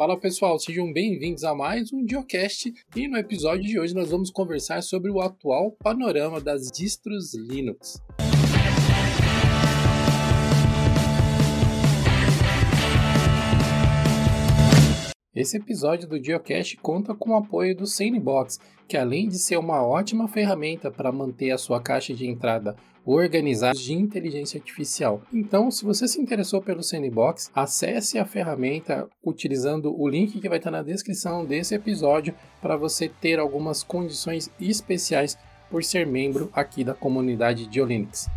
[0.00, 4.30] Fala pessoal, sejam bem-vindos a mais um Diocast e no episódio de hoje nós vamos
[4.30, 8.02] conversar sobre o atual panorama das distros Linux.
[15.34, 18.58] Esse episódio do Geocache conta com o apoio do Sanebox,
[18.88, 22.74] que além de ser uma ótima ferramenta para manter a sua caixa de entrada
[23.04, 25.22] organizada de inteligência artificial.
[25.32, 30.58] Então, se você se interessou pelo Sanebox, acesse a ferramenta utilizando o link que vai
[30.58, 35.36] estar na descrição desse episódio para você ter algumas condições especiais
[35.70, 38.28] por ser membro aqui da comunidade de Linux.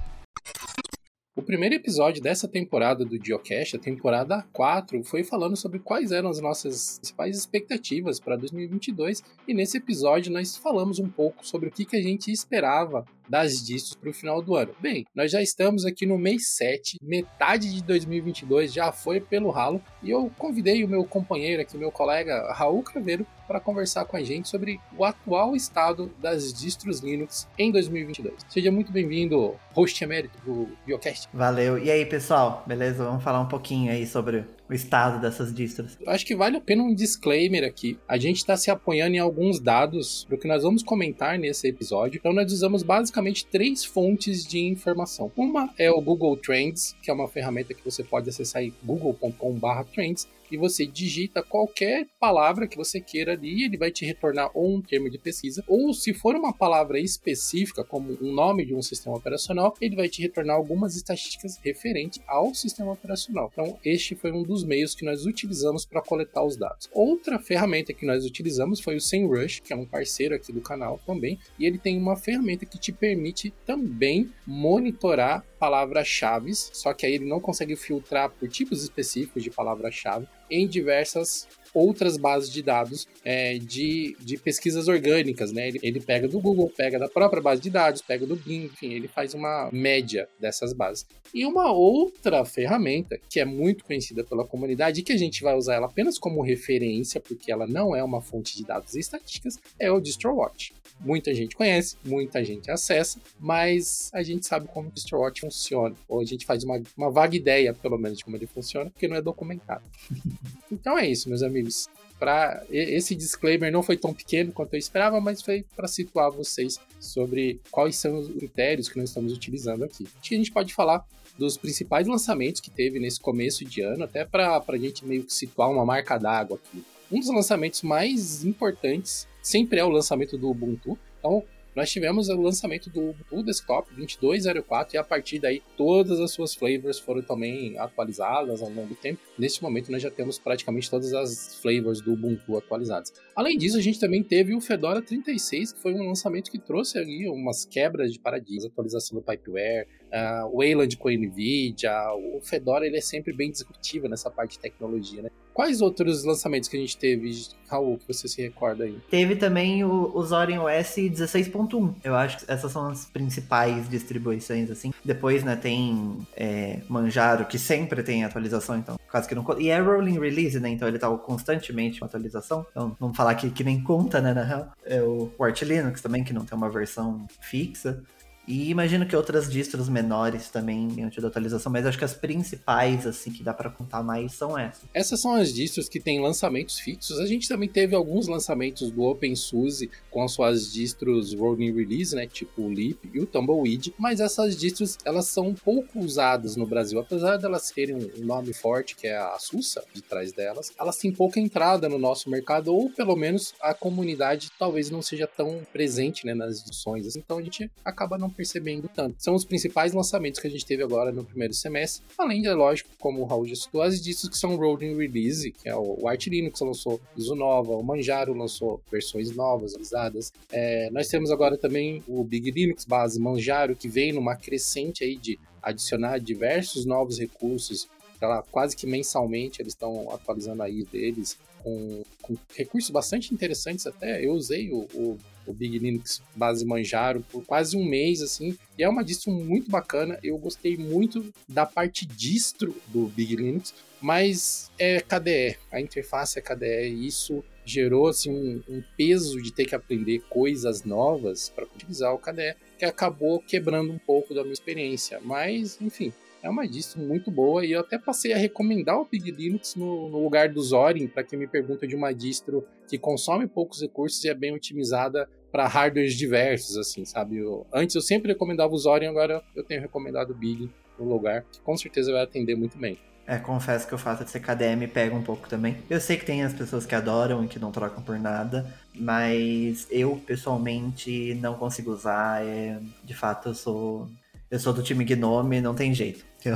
[1.36, 6.30] O primeiro episódio dessa temporada do Geocache, a temporada 4, foi falando sobre quais eram
[6.30, 11.72] as nossas principais expectativas para 2022 e nesse episódio nós falamos um pouco sobre o
[11.72, 14.74] que, que a gente esperava das distros para o final do ano.
[14.80, 19.82] Bem, nós já estamos aqui no mês 7, metade de 2022 já foi pelo ralo
[20.02, 24.24] e eu convidei o meu companheiro aqui, meu colega Raul Craveiro, para conversar com a
[24.24, 28.36] gente sobre o atual estado das distros Linux em 2022.
[28.48, 31.28] Seja muito bem-vindo, host emérito do Biocast.
[31.34, 31.78] Valeu.
[31.78, 32.64] E aí, pessoal?
[32.66, 33.04] Beleza?
[33.04, 35.98] Vamos falar um pouquinho aí sobre o estado dessas distros.
[36.08, 37.98] Acho que vale a pena um disclaimer aqui.
[38.08, 42.18] A gente está se apoiando em alguns dados do que nós vamos comentar nesse episódio.
[42.18, 45.32] Então, nós usamos basicamente três fontes de informação.
[45.36, 50.28] Uma é o Google Trends, que é uma ferramenta que você pode acessar em google.com/trends
[50.54, 54.82] e você digita qualquer palavra que você queira ali, ele vai te retornar ou um
[54.82, 59.18] termo de pesquisa, ou se for uma palavra específica, como um nome de um sistema
[59.18, 63.50] operacional, ele vai te retornar algumas estatísticas referentes ao sistema operacional.
[63.52, 66.88] Então, este foi um dos meios que nós utilizamos para coletar os dados.
[66.94, 71.00] Outra ferramenta que nós utilizamos foi o SEMrush, que é um parceiro aqui do canal
[71.06, 77.14] também, e ele tem uma ferramenta que te permite também monitorar palavras-chave, só que aí
[77.14, 83.08] ele não consegue filtrar por tipos específicos de palavra-chave em diversas outras bases de dados
[83.24, 85.68] é, de, de pesquisas orgânicas, né?
[85.68, 88.94] Ele, ele pega do Google, pega da própria base de dados, pega do Bing, enfim,
[88.94, 91.06] ele faz uma média dessas bases.
[91.34, 95.56] E uma outra ferramenta que é muito conhecida pela comunidade e que a gente vai
[95.56, 99.92] usar ela apenas como referência, porque ela não é uma fonte de dados estatísticas, é
[99.92, 100.74] o DistroWatch.
[101.00, 106.22] Muita gente conhece, muita gente acessa, mas a gente sabe como o DistroWatch funciona, ou
[106.22, 109.16] a gente faz uma, uma vaga ideia, pelo menos, de como ele funciona, porque não
[109.16, 109.84] é documentado.
[110.72, 111.88] então é isso, meus amigos amigos.
[112.20, 116.80] Pra, esse disclaimer não foi tão pequeno quanto eu esperava, mas foi para situar vocês
[117.00, 120.08] sobre quais são os critérios que nós estamos utilizando aqui.
[120.22, 121.06] A gente pode falar
[121.38, 125.34] dos principais lançamentos que teve nesse começo de ano, até para a gente meio que
[125.34, 126.86] situar uma marca d'água aqui.
[127.12, 130.98] Um dos lançamentos mais importantes sempre é o lançamento do Ubuntu.
[131.20, 131.44] Então,
[131.76, 136.54] nós tivemos o lançamento do Ubuntu Desktop 22.04 e a partir daí todas as suas
[136.54, 139.20] flavors foram também atualizadas ao longo do tempo.
[139.38, 143.12] Neste momento nós já temos praticamente todas as flavors do Ubuntu atualizadas.
[143.36, 146.98] Além disso, a gente também teve o Fedora 36, que foi um lançamento que trouxe
[146.98, 151.92] ali umas quebras de paradigmas, atualização do Pipeware, uh, Wayland com a NVIDIA,
[152.36, 155.30] o Fedora ele é sempre bem disruptivo nessa parte de tecnologia, né?
[155.54, 158.98] Quais outros lançamentos que a gente teve, Raul, que você se recorda aí?
[159.10, 161.96] Teve também o, o Zorin OS 16.1.
[162.04, 164.92] Eu acho que essas são as principais distribuições, assim.
[165.06, 169.80] Depois, né, tem é, Manjaro, que sempre tem atualização, então, quase que não E é
[169.80, 172.66] rolling release, né, então ele tá constantemente com atualização.
[172.72, 174.72] Então, vamos falar que, que nem conta, né, na real.
[174.84, 178.02] É o Arch Linux também, que não tem uma versão fixa.
[178.48, 183.08] E imagino que outras distros menores também tenham tido atualização, mas acho que as principais,
[183.08, 184.84] assim, que dá para contar mais são essas.
[184.94, 187.20] Essas são as distros que têm lançamentos fixos.
[187.20, 192.28] A gente também teve alguns lançamentos do OpenSUSE com as suas distros rolling release, né,
[192.28, 197.00] tipo o Leap e o Tumbleweed, mas essas distros, elas são pouco usadas no Brasil,
[197.00, 201.12] apesar delas terem um nome forte, que é a SUSE, de trás delas, elas têm
[201.12, 206.26] pouca entrada no nosso mercado, ou pelo menos a comunidade talvez não seja tão presente,
[206.26, 209.16] né, nas edições, então a gente acaba não percebendo tanto.
[209.20, 212.90] São os principais lançamentos que a gente teve agora no primeiro semestre, além de, lógico,
[213.00, 216.28] como o Raul já citou, as discos que são rolling release, que é o Arch
[216.28, 217.00] Linux lançou
[217.36, 220.34] nova, o Manjaro lançou versões novas, atualizadas.
[220.52, 225.16] É, nós temos agora também o Big Linux base Manjaro, que vem numa crescente aí
[225.16, 227.88] de adicionar diversos novos recursos,
[228.22, 234.24] lá, quase que mensalmente eles estão atualizando aí deles, com, com, recursos bastante interessantes até.
[234.24, 238.84] Eu usei o, o o Big Linux base Manjaro por quase um mês, assim, e
[238.84, 240.18] é uma distro muito bacana.
[240.24, 246.42] Eu gostei muito da parte distro do Big Linux, mas é KDE, a interface é
[246.42, 251.66] KDE, e isso gerou assim, um, um peso de ter que aprender coisas novas para
[251.66, 255.20] utilizar o KDE, que acabou quebrando um pouco da minha experiência.
[255.22, 256.12] Mas, enfim,
[256.44, 260.10] é uma distro muito boa e eu até passei a recomendar o Big Linux no,
[260.10, 264.22] no lugar do Zorin, para quem me pergunta de uma distro que consome poucos recursos
[264.26, 267.38] e é bem otimizada para hardwares diversos, assim, sabe?
[267.38, 270.70] Eu, antes eu sempre recomendava o Zorin, agora eu tenho recomendado o Big
[271.00, 273.00] no lugar, que com certeza vai atender muito bem.
[273.26, 275.78] É, confesso que o fato de ser KDM pega um pouco também.
[275.90, 279.88] Eu sei que tem as pessoas que adoram e que não trocam por nada, mas
[279.90, 282.46] eu pessoalmente não consigo usar.
[282.46, 284.10] É, de fato, eu sou
[284.54, 286.24] eu sou do time Gnome, não tem jeito.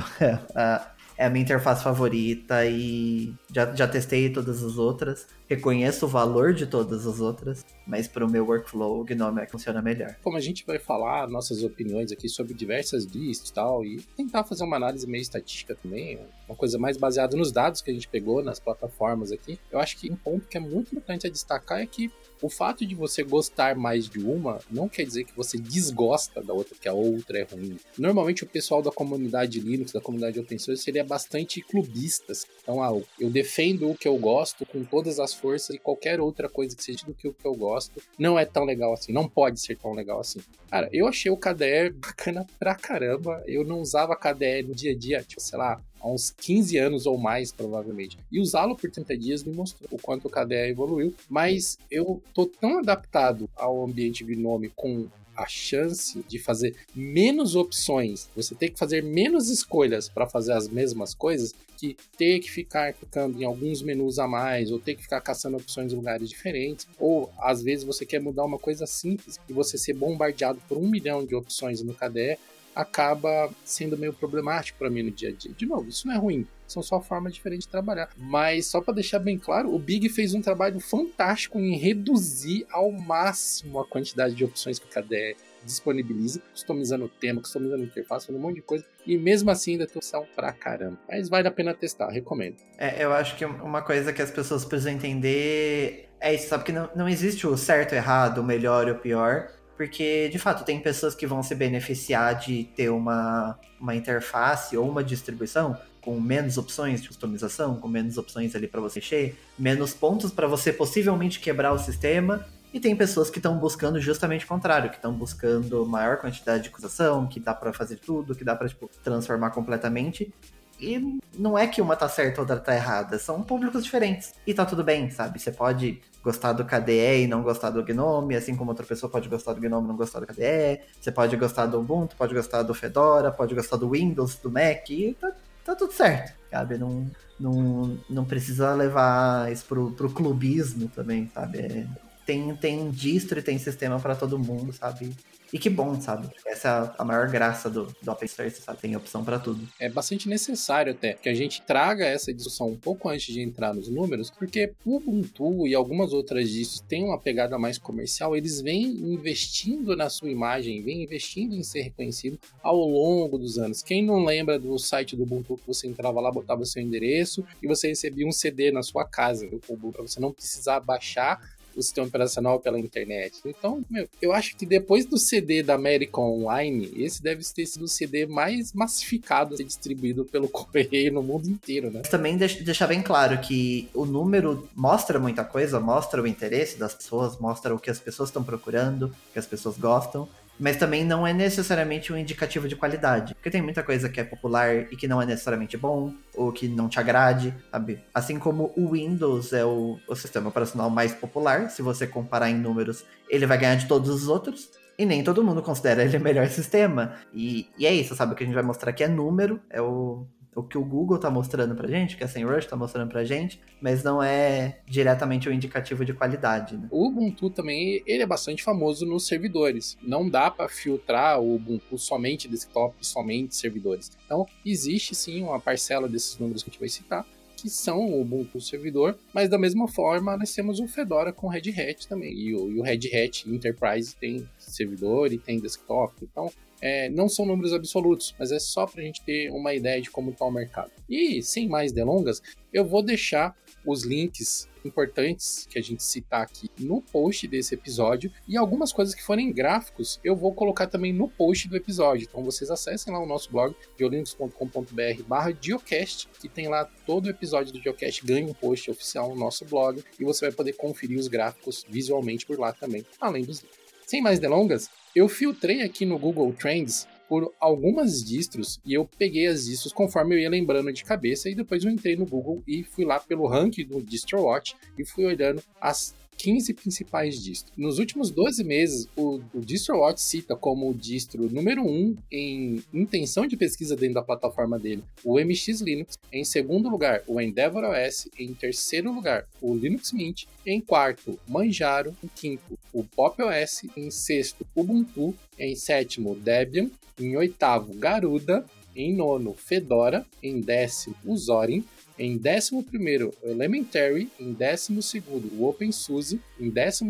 [1.17, 5.25] É, é a minha interface favorita e já, já testei todas as outras.
[5.49, 9.45] Reconheço o valor de todas as outras, mas para o meu workflow, o Gnome é
[9.47, 10.15] que funciona melhor.
[10.21, 14.43] Como a gente vai falar nossas opiniões aqui sobre diversas listas e tal, e tentar
[14.43, 18.07] fazer uma análise meio estatística também, uma coisa mais baseada nos dados que a gente
[18.07, 21.81] pegou nas plataformas aqui, eu acho que um ponto que é muito importante a destacar
[21.81, 22.11] é que
[22.41, 26.53] o fato de você gostar mais de uma não quer dizer que você desgosta da
[26.53, 27.77] outra, que a outra é ruim.
[27.97, 32.33] Normalmente o pessoal da comunidade Linux, da comunidade open source, seria bastante clubista.
[32.61, 36.47] Então, ah, eu defendo o que eu gosto com todas as forças e qualquer outra
[36.47, 39.27] coisa que seja do que o que eu gosto não é tão legal assim, não
[39.27, 40.39] pode ser tão legal assim.
[40.69, 43.43] Cara, eu achei o KDE bacana pra caramba.
[43.45, 47.05] Eu não usava KDE no dia a dia, tipo, sei lá, há uns 15 anos
[47.05, 48.17] ou mais, provavelmente.
[48.31, 51.13] E usá-lo por 30 dias me mostrou o quanto o KDE evoluiu.
[51.29, 55.07] Mas eu tô tão adaptado ao ambiente Gnome com
[55.37, 60.67] a chance de fazer menos opções, você ter que fazer menos escolhas para fazer as
[60.67, 65.03] mesmas coisas, que ter que ficar clicando em alguns menus a mais, ou ter que
[65.03, 69.39] ficar caçando opções em lugares diferentes, ou às vezes você quer mudar uma coisa simples
[69.47, 72.39] e você ser bombardeado por um milhão de opções no KDE,
[72.77, 75.51] acaba sendo meio problemático para mim no dia a dia.
[75.51, 78.09] De novo, isso não é ruim, são só formas diferentes de trabalhar.
[78.15, 82.91] Mas só para deixar bem claro, o Big fez um trabalho fantástico em reduzir ao
[82.91, 88.27] máximo a quantidade de opções que o KDE disponibiliza, customizando o tema, customizando a interface,
[88.27, 88.85] fazendo um monte de coisa.
[89.05, 90.97] E mesmo assim ainda tem opção pra caramba.
[91.09, 92.57] Mas vale a pena testar, recomendo.
[92.77, 96.63] É, eu acho que uma coisa que as pessoas precisam entender é isso, sabe?
[96.63, 99.51] Que não, não existe o certo, errado, o melhor e o pior.
[99.77, 104.89] Porque, de fato, tem pessoas que vão se beneficiar de ter uma, uma interface ou
[104.89, 109.93] uma distribuição com menos opções de customização, com menos opções ali para você mexer, menos
[109.93, 112.43] pontos para você possivelmente quebrar o sistema.
[112.73, 116.69] E tem pessoas que estão buscando justamente o contrário, que estão buscando maior quantidade de
[116.69, 120.33] acusação, que dá para fazer tudo, que dá para tipo, transformar completamente.
[120.79, 124.33] E não é que uma tá certa ou outra tá errada, são públicos diferentes.
[124.45, 125.39] E tá tudo bem, sabe?
[125.39, 129.29] Você pode gostar do KDE e não gostar do Gnome, assim como outra pessoa pode
[129.29, 130.81] gostar do Gnome e não gostar do KDE.
[130.99, 134.89] Você pode gostar do Ubuntu, pode gostar do Fedora, pode gostar do Windows, do Mac,
[134.89, 135.31] e tá,
[135.63, 136.77] tá tudo certo, sabe?
[136.77, 137.09] Não,
[137.39, 141.59] não, não precisa levar isso pro, pro clubismo também, sabe?
[141.59, 141.87] É,
[142.25, 145.15] tem, tem distro e tem sistema para todo mundo, sabe?
[145.51, 146.29] E que bom, sabe?
[146.45, 148.79] Essa é a maior graça do, do Open Source, sabe?
[148.79, 149.67] Tem opção para tudo.
[149.79, 153.73] É bastante necessário até que a gente traga essa discussão um pouco antes de entrar
[153.73, 158.61] nos números, porque o Ubuntu e algumas outras distros têm uma pegada mais comercial, eles
[158.61, 163.81] vêm investindo na sua imagem, vêm investindo em ser reconhecido ao longo dos anos.
[163.81, 167.67] Quem não lembra do site do Ubuntu que você entrava lá, botava seu endereço e
[167.67, 172.59] você recebia um CD na sua casa, para você não precisar baixar o sistema operacional
[172.59, 173.39] pela internet.
[173.45, 177.83] Então, meu, eu acho que depois do CD da American Online, esse deve ter sido
[177.83, 182.01] o CD mais massificado a ser distribuído pelo correio no mundo inteiro, né?
[182.01, 187.37] Também deixar bem claro que o número mostra muita coisa, mostra o interesse das pessoas,
[187.39, 190.27] mostra o que as pessoas estão procurando, o que as pessoas gostam
[190.59, 193.33] mas também não é necessariamente um indicativo de qualidade.
[193.35, 196.67] Porque tem muita coisa que é popular e que não é necessariamente bom, ou que
[196.67, 197.99] não te agrade, sabe?
[198.13, 202.57] Assim como o Windows é o, o sistema operacional mais popular, se você comparar em
[202.57, 204.69] números, ele vai ganhar de todos os outros.
[204.97, 207.13] E nem todo mundo considera ele o melhor sistema.
[207.33, 208.33] E, e é isso, sabe?
[208.33, 210.25] O que a gente vai mostrar aqui é número, é o,
[210.57, 213.61] o que o Google está mostrando pra gente, que a SEMrush está mostrando pra gente,
[213.79, 216.75] mas não é diretamente o um indicativo de qualidade.
[216.75, 216.87] Né?
[216.89, 219.95] O Ubuntu também, ele é bastante famoso nos servidores.
[220.01, 224.11] Não dá para filtrar o Ubuntu somente desktop, somente servidores.
[224.25, 228.21] Então, existe sim uma parcela desses números que a gente vai citar, que são o
[228.21, 232.33] Ubuntu servidor, mas da mesma forma nós temos o Fedora com Red Hat também.
[232.55, 236.13] O, e o Red Hat Enterprise tem servidor e tem desktop.
[236.21, 240.01] Então, é, não são números absolutos, mas é só para a gente ter uma ideia
[240.01, 240.91] de como está o mercado.
[241.09, 243.55] E sem mais delongas, eu vou deixar
[243.85, 249.13] os links importantes que a gente citar aqui no post desse episódio e algumas coisas
[249.13, 252.27] que forem gráficos eu vou colocar também no post do episódio.
[252.29, 257.29] Então vocês acessem lá o nosso blog geolinux.com.br barra Geocast, que tem lá todo o
[257.29, 261.19] episódio do Geocast ganha um post oficial no nosso blog e você vai poder conferir
[261.19, 263.86] os gráficos visualmente por lá também, além dos links.
[264.07, 269.47] Sem mais delongas, eu filtrei aqui no Google Trends por algumas distros e eu peguei
[269.47, 272.85] as distros conforme eu ia lembrando de cabeça e depois eu entrei no Google e
[272.85, 277.73] fui lá pelo ranking do DistroWatch e fui olhando as 15 principais distros.
[277.75, 283.47] Nos últimos 12 meses, o, o DistroWatch cita como o distro número 1 em intenção
[283.47, 288.29] de pesquisa dentro da plataforma dele o MX Linux, em segundo lugar o Endeavor OS,
[288.37, 294.11] em terceiro lugar o Linux Mint, em quarto Manjaro, em quinto o Pop OS, em
[294.11, 296.89] sexto Ubuntu, em sétimo Debian,
[297.19, 298.65] em oitavo Garuda,
[298.95, 301.83] em nono Fedora, em décimo Zorin,
[302.17, 305.23] em 11 o Elementary, em 12
[305.57, 307.05] o OpenSUSE, em 13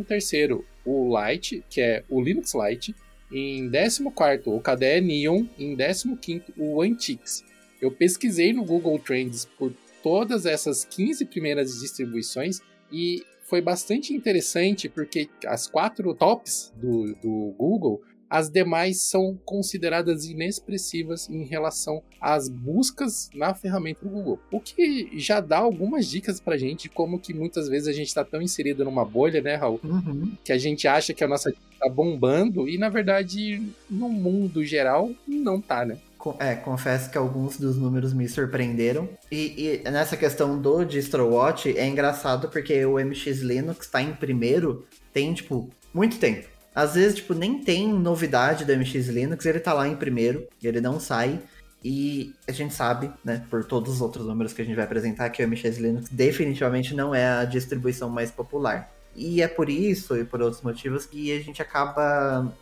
[0.86, 2.96] o Lite, que é o Linux Lite,
[3.32, 4.04] em 14
[4.46, 7.44] o KDE Neon, em 15 o Antix.
[7.82, 12.60] Eu pesquisei no Google Trends por todas essas 15 primeiras distribuições
[12.92, 20.26] e foi bastante interessante porque as quatro tops do, do Google as demais são consideradas
[20.26, 24.40] inexpressivas em relação às buscas na ferramenta do Google.
[24.52, 28.14] O que já dá algumas dicas pra gente de como que muitas vezes a gente
[28.14, 29.80] tá tão inserido numa bolha, né, Raul?
[29.84, 30.34] Uhum.
[30.44, 35.12] Que a gente acha que a nossa tá bombando e na verdade no mundo geral
[35.28, 35.98] não tá, né?
[36.40, 39.08] É, confesso que alguns dos números me surpreenderam.
[39.32, 44.86] E, e nessa questão do DistroWatch é engraçado porque o MX Linux tá em primeiro
[45.14, 46.48] tem, tipo, muito tempo.
[46.78, 50.80] Às vezes, tipo, nem tem novidade do MX Linux, ele tá lá em primeiro, ele
[50.80, 51.42] não sai.
[51.84, 55.28] E a gente sabe, né, por todos os outros números que a gente vai apresentar,
[55.32, 58.92] que o MX Linux definitivamente não é a distribuição mais popular.
[59.16, 62.54] E é por isso e por outros motivos que a gente acaba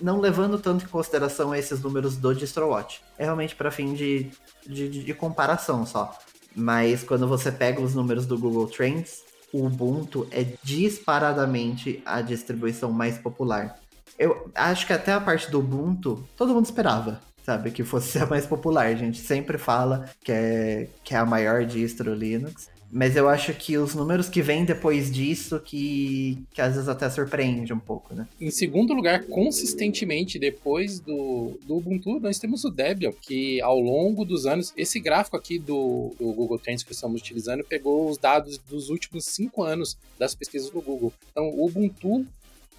[0.00, 3.02] não levando tanto em consideração esses números do DistroWatch.
[3.18, 4.30] É realmente para fim de,
[4.66, 6.18] de, de, comparação só.
[6.56, 12.90] Mas quando você pega os números do Google Trends, o Ubuntu é disparadamente a distribuição
[12.90, 13.78] mais popular.
[14.18, 18.26] Eu acho que até a parte do Ubuntu, todo mundo esperava, sabe, que fosse a
[18.26, 18.86] mais popular.
[18.86, 22.71] A gente sempre fala que é, que é a maior distro Linux.
[22.94, 27.08] Mas eu acho que os números que vêm depois disso que, que às vezes até
[27.08, 28.28] surpreende um pouco, né?
[28.38, 34.26] Em segundo lugar, consistentemente, depois do, do Ubuntu, nós temos o Debian, que ao longo
[34.26, 38.58] dos anos, esse gráfico aqui do, do Google Trends que estamos utilizando pegou os dados
[38.58, 41.14] dos últimos cinco anos das pesquisas do Google.
[41.30, 42.26] Então, o Ubuntu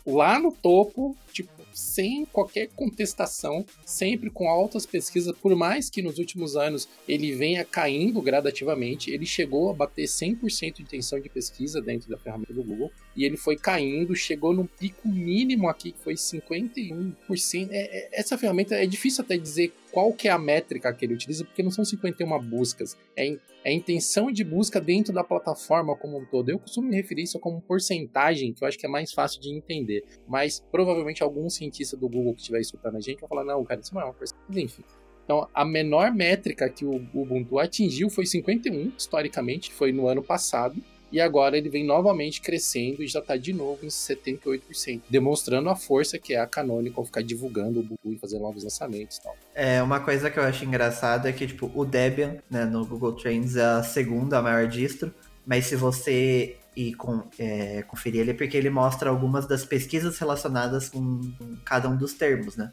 [0.06, 6.18] lá no topo, tipo, sem qualquer contestação, sempre com altas pesquisas, por mais que nos
[6.18, 11.82] últimos anos ele venha caindo gradativamente, ele chegou a bater 100% de intenção de pesquisa
[11.82, 16.00] dentro da ferramenta do Google, e ele foi caindo, chegou num pico mínimo aqui, que
[16.00, 17.70] foi 51%.
[17.72, 21.14] É, é, essa ferramenta é difícil até dizer qual que é a métrica que ele
[21.14, 25.96] utiliza, porque não são 51 buscas, é, é a intenção de busca dentro da plataforma
[25.96, 26.50] como um todo.
[26.50, 29.50] Eu costumo me referir isso como porcentagem, que eu acho que é mais fácil de
[29.50, 33.64] entender, mas provavelmente algum cientista do Google que estiver escutando a gente vai falar, não,
[33.64, 34.64] cara, isso não é uma porcentagem.
[34.64, 34.84] Enfim.
[35.24, 40.76] Então, a menor métrica que o Ubuntu atingiu foi 51, historicamente, foi no ano passado,
[41.14, 45.76] e agora ele vem novamente crescendo e já está de novo em 78%, demonstrando a
[45.76, 49.36] força que é a Canonical ficar divulgando o Ubuntu e fazer novos lançamentos e tal.
[49.54, 53.14] É, uma coisa que eu acho engraçada é que, tipo, o Debian, né, no Google
[53.14, 55.14] Trends é a segunda maior distro,
[55.46, 60.18] mas se você e com, é, conferir ele, é porque ele mostra algumas das pesquisas
[60.18, 61.22] relacionadas com,
[61.64, 62.72] cada um dos termos, né?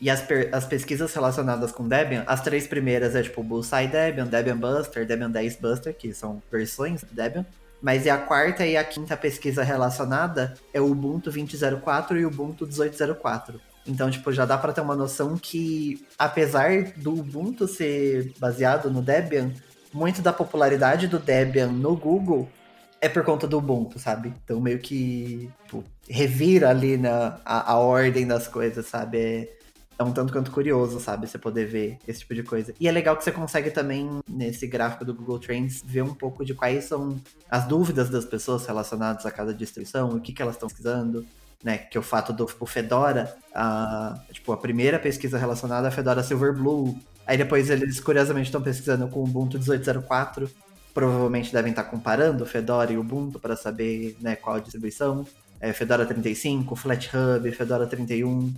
[0.00, 4.58] E as, as, pesquisas relacionadas com Debian, as três primeiras é tipo Bullseye Debian, Debian
[4.58, 7.46] Buster, Debian 10 Buster, que são versões do Debian.
[7.80, 12.28] Mas é a quarta e a quinta pesquisa relacionada é o Ubuntu 20.04 e o
[12.28, 13.60] Ubuntu 18.04.
[13.86, 19.00] Então, tipo, já dá para ter uma noção que, apesar do Ubuntu ser baseado no
[19.00, 19.52] Debian,
[19.92, 22.48] muito da popularidade do Debian no Google
[23.00, 24.32] é por conta do Ubuntu, sabe?
[24.44, 29.18] Então, meio que tipo, revira ali na, a, a ordem das coisas, sabe?
[29.18, 29.48] É,
[29.98, 31.26] é um tanto quanto curioso, sabe?
[31.26, 32.74] Você poder ver esse tipo de coisa.
[32.78, 36.44] E é legal que você consegue também, nesse gráfico do Google Trends, ver um pouco
[36.44, 37.18] de quais são
[37.50, 41.24] as dúvidas das pessoas relacionadas a cada distribuição, o que, que elas estão pesquisando.
[41.64, 45.90] Né, que é o fato do o Fedora, a, tipo, a primeira pesquisa relacionada a
[45.90, 46.96] Fedora Silverblue.
[47.26, 50.48] Aí depois eles, curiosamente, estão pesquisando com o Ubuntu 18.04.
[50.94, 55.26] Provavelmente devem estar comparando o Fedora e o Ubuntu para saber né, qual a distribuição.
[55.58, 58.54] É, Fedora 35, FlatHub, Fedora 31.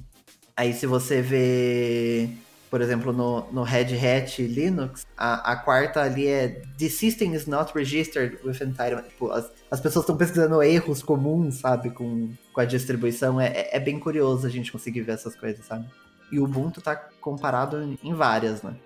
[0.59, 2.29] Aí se você vê,
[2.69, 7.47] por exemplo, no, no Red Hat Linux, a, a quarta ali é The system is
[7.47, 9.07] not registered with entitlement.
[9.09, 13.41] Tipo, as, as pessoas estão pesquisando erros comuns, sabe, com, com a distribuição.
[13.41, 15.89] É, é, é bem curioso a gente conseguir ver essas coisas, sabe?
[16.33, 18.77] E o Ubuntu tá comparado em várias, né?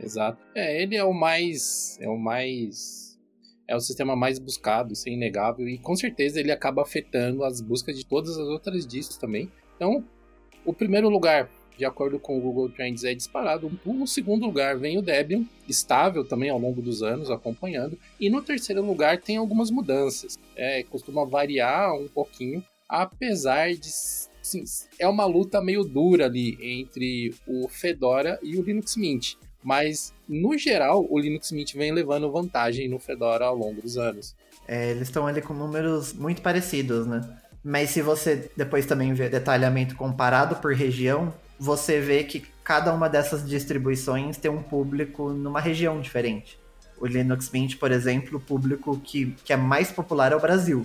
[0.00, 0.38] Exato.
[0.54, 1.98] É, ele é o mais.
[2.00, 3.18] É o mais.
[3.66, 5.68] É o sistema mais buscado, isso é inegável.
[5.68, 9.50] E com certeza ele acaba afetando as buscas de todas as outras distros também.
[9.74, 10.04] Então,
[10.64, 11.48] o primeiro lugar
[11.78, 13.70] de acordo com o Google Trends, é disparado.
[13.86, 17.96] No segundo lugar vem o Debian, estável também ao longo dos anos, acompanhando.
[18.18, 20.36] E no terceiro lugar tem algumas mudanças.
[20.56, 23.88] É, costuma variar um pouquinho, apesar de
[24.42, 24.64] sim,
[24.98, 29.34] é uma luta meio dura ali entre o Fedora e o Linux Mint.
[29.62, 34.34] Mas, no geral, o Linux Mint vem levando vantagem no Fedora ao longo dos anos.
[34.66, 37.20] É, eles estão ali com números muito parecidos, né?
[37.68, 43.10] Mas se você depois também ver detalhamento comparado por região, você vê que cada uma
[43.10, 46.58] dessas distribuições tem um público numa região diferente.
[46.98, 50.82] O Linux Mint, por exemplo, o público que, que é mais popular é o Brasil.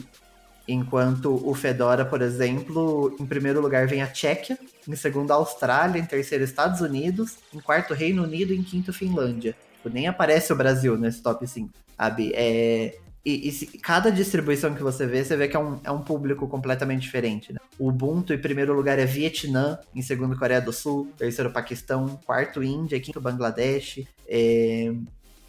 [0.68, 6.02] Enquanto o Fedora, por exemplo, em primeiro lugar vem a Tchequia, em segundo a Austrália,
[6.02, 9.56] em terceiro Estados Unidos, em quarto Reino Unido e em quinto Finlândia.
[9.78, 12.34] Tipo, nem aparece o Brasil nesse top 5, sabe?
[12.36, 15.92] É, e, e se, cada distribuição que você vê, você vê que é um, é
[15.92, 17.53] um público completamente diferente.
[17.53, 17.60] Né?
[17.80, 22.62] O Ubuntu, em primeiro lugar, é Vietnã, em segundo, Coreia do Sul, terceiro, Paquistão, quarto,
[22.62, 24.03] Índia, quinto, Bangladesh.
[24.27, 24.94] É,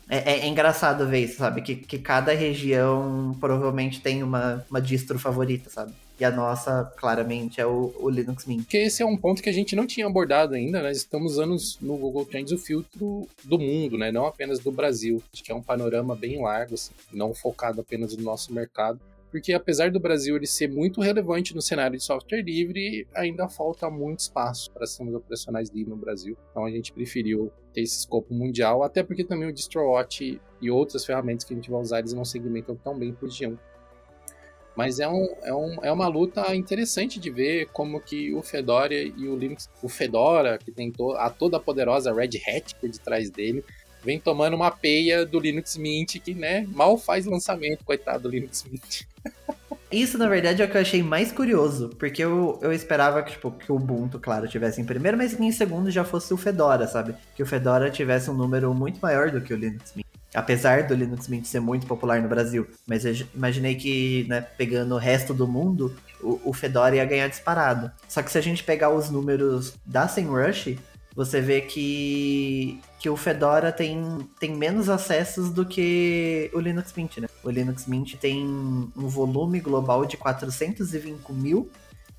[0.09, 1.63] é, é, é, engraçado ver isso, sabe?
[1.63, 5.93] Que, que cada região provavelmente tem uma, uma distro favorita, sabe?
[6.19, 8.63] E a nossa, claramente, é o, o Linux Mint.
[8.63, 10.93] Porque esse é um ponto que a gente não tinha abordado ainda, né?
[10.93, 14.13] Estamos usando no Google Trends o filtro do mundo, né?
[14.13, 15.23] Não apenas do Brasil.
[15.33, 19.01] Acho que é um panorama bem largo, assim, não focado apenas no nosso mercado
[19.35, 23.91] porque apesar do Brasil ele ser muito relevante no cenário de software livre, ainda falta
[23.91, 26.39] muito espaço para sistemas operacionais livres no Brasil.
[26.53, 31.05] Então a gente preferiu ter esse escopo mundial, até porque também o DistroWatch e outras
[31.05, 33.59] ferramentas que a gente vai usar, eles não segmentam tão bem por região.
[34.77, 38.95] Mas é, um, é, um, é uma luta interessante de ver como que o Fedora
[38.95, 43.65] e o Linux, o Fedora, que tem a toda poderosa Red Hat por detrás dele,
[44.05, 48.65] vem tomando uma peia do Linux Mint que, né, mal faz lançamento, coitado do Linux
[48.71, 49.03] Mint.
[49.91, 53.33] Isso, na verdade, é o que eu achei mais curioso, porque eu, eu esperava que,
[53.33, 56.37] tipo, que o Ubuntu, claro, tivesse em primeiro, mas que em segundo já fosse o
[56.37, 57.15] Fedora, sabe?
[57.37, 60.07] Que o Fedora tivesse um número muito maior do que o Linux Mint.
[60.35, 64.97] Apesar do Linux Mint ser muito popular no Brasil, mas eu imaginei que, né, pegando
[64.97, 67.93] o resto do mundo, o, o Fedora ia ganhar disparado.
[68.09, 70.77] Só que se a gente pegar os números da SEMrush,
[71.15, 77.19] você vê que, que o Fedora tem, tem menos acessos do que o Linux Mint,
[77.19, 77.29] né?
[77.43, 81.71] O Linux Mint tem um volume global de 420 mil,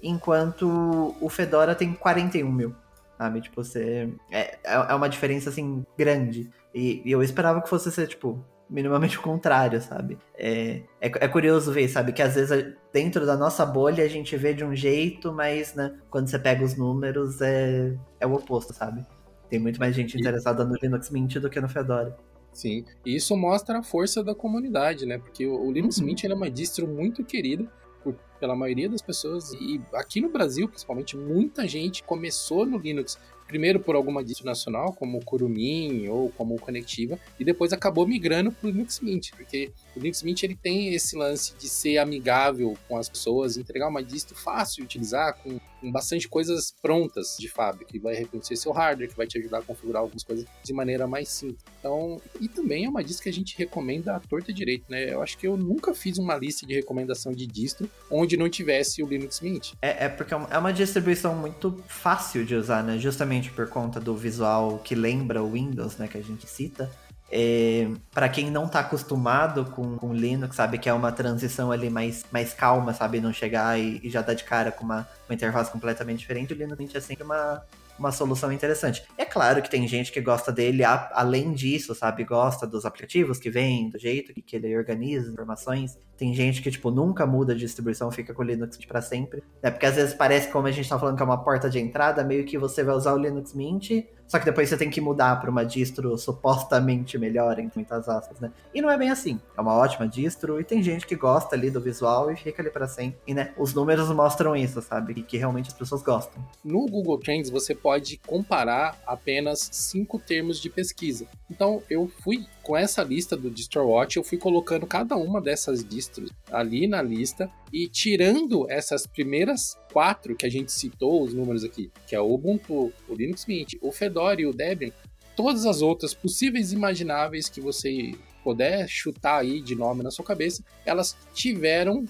[0.01, 2.73] enquanto o Fedora tem 41 mil.
[3.17, 3.41] Sabe?
[3.41, 4.09] Tipo, você.
[4.31, 6.49] É, é uma diferença assim grande.
[6.73, 10.17] E, e eu esperava que fosse ser, tipo, minimamente o contrário, sabe?
[10.35, 12.11] É, é, é, curioso ver, sabe?
[12.11, 15.95] Que às vezes dentro da nossa bolha a gente vê de um jeito, mas né,
[16.09, 19.05] quando você pega os números é, é o oposto, sabe?
[19.49, 22.17] Tem muito mais gente interessada no Linux Mint do que no Fedora.
[22.51, 25.17] Sim, e isso mostra a força da comunidade, né?
[25.17, 26.05] Porque o, Linux uhum.
[26.05, 27.69] Mint é uma distro muito querida
[28.01, 33.19] por, pela maioria das pessoas e aqui no Brasil, principalmente, muita gente começou no Linux
[33.47, 38.07] primeiro por alguma distro nacional, como o Kurumin ou como o Conectiva, e depois acabou
[38.07, 41.97] migrando para o Linux Mint, porque o Linux Mint ele tem esse lance de ser
[41.97, 47.37] amigável com as pessoas, entregar uma distro fácil de utilizar, com, com bastante coisas prontas
[47.39, 50.45] de fábrica, que vai reconhecer seu hardware, que vai te ajudar a configurar algumas coisas
[50.63, 51.63] de maneira mais simples.
[51.79, 55.13] Então, e também é uma distro que a gente recomenda à torta direito, né?
[55.13, 59.03] Eu acho que eu nunca fiz uma lista de recomendação de distro onde não tivesse
[59.03, 59.73] o Linux Mint.
[59.81, 62.97] É, é porque é, é uma distribuição muito fácil de usar, né?
[62.97, 66.07] Justamente por conta do visual que lembra o Windows, né?
[66.07, 66.89] Que a gente cita.
[67.31, 71.89] É, para quem não tá acostumado com, com Linux, sabe que é uma transição ali
[71.89, 73.19] mais, mais calma, sabe?
[73.19, 76.55] Não chegar e, e já dar de cara com uma, uma interface completamente diferente, o
[76.55, 77.63] Linux é sempre uma,
[77.97, 79.03] uma solução interessante.
[79.17, 82.23] É claro que tem gente que gosta dele a, além disso, sabe?
[82.23, 85.97] Gosta dos aplicativos que vem, do jeito que ele organiza informações.
[86.17, 89.43] Tem gente que, tipo, nunca muda de distribuição, fica com o Linux para sempre.
[89.61, 91.79] É porque às vezes parece, como a gente tá falando, que é uma porta de
[91.79, 93.91] entrada, meio que você vai usar o Linux Mint,
[94.27, 98.39] só que depois você tem que mudar para uma distro supostamente melhor, em muitas aspas,
[98.39, 98.51] né?
[98.73, 99.39] E não é bem assim.
[99.57, 102.71] É uma ótima distro e tem gente que gosta ali do visual e fica ali
[102.71, 103.19] para sempre.
[103.27, 105.13] E, né, os números mostram isso, sabe?
[105.17, 106.43] E que realmente as pessoas gostam.
[106.63, 111.27] No Google Trends você pode comparar apenas cinco termos de pesquisa.
[111.49, 116.31] Então eu fui com essa lista do DistroWatch, eu fui colocando cada uma dessas distros
[116.51, 121.91] ali na lista e tirando essas primeiras quatro que a gente citou, os números aqui,
[122.07, 124.91] que é o Ubuntu, o Linux Mint, o Fedora e o Debian,
[125.35, 130.63] todas as outras possíveis imagináveis que você puder chutar aí de nome na sua cabeça,
[130.85, 132.05] elas tiveram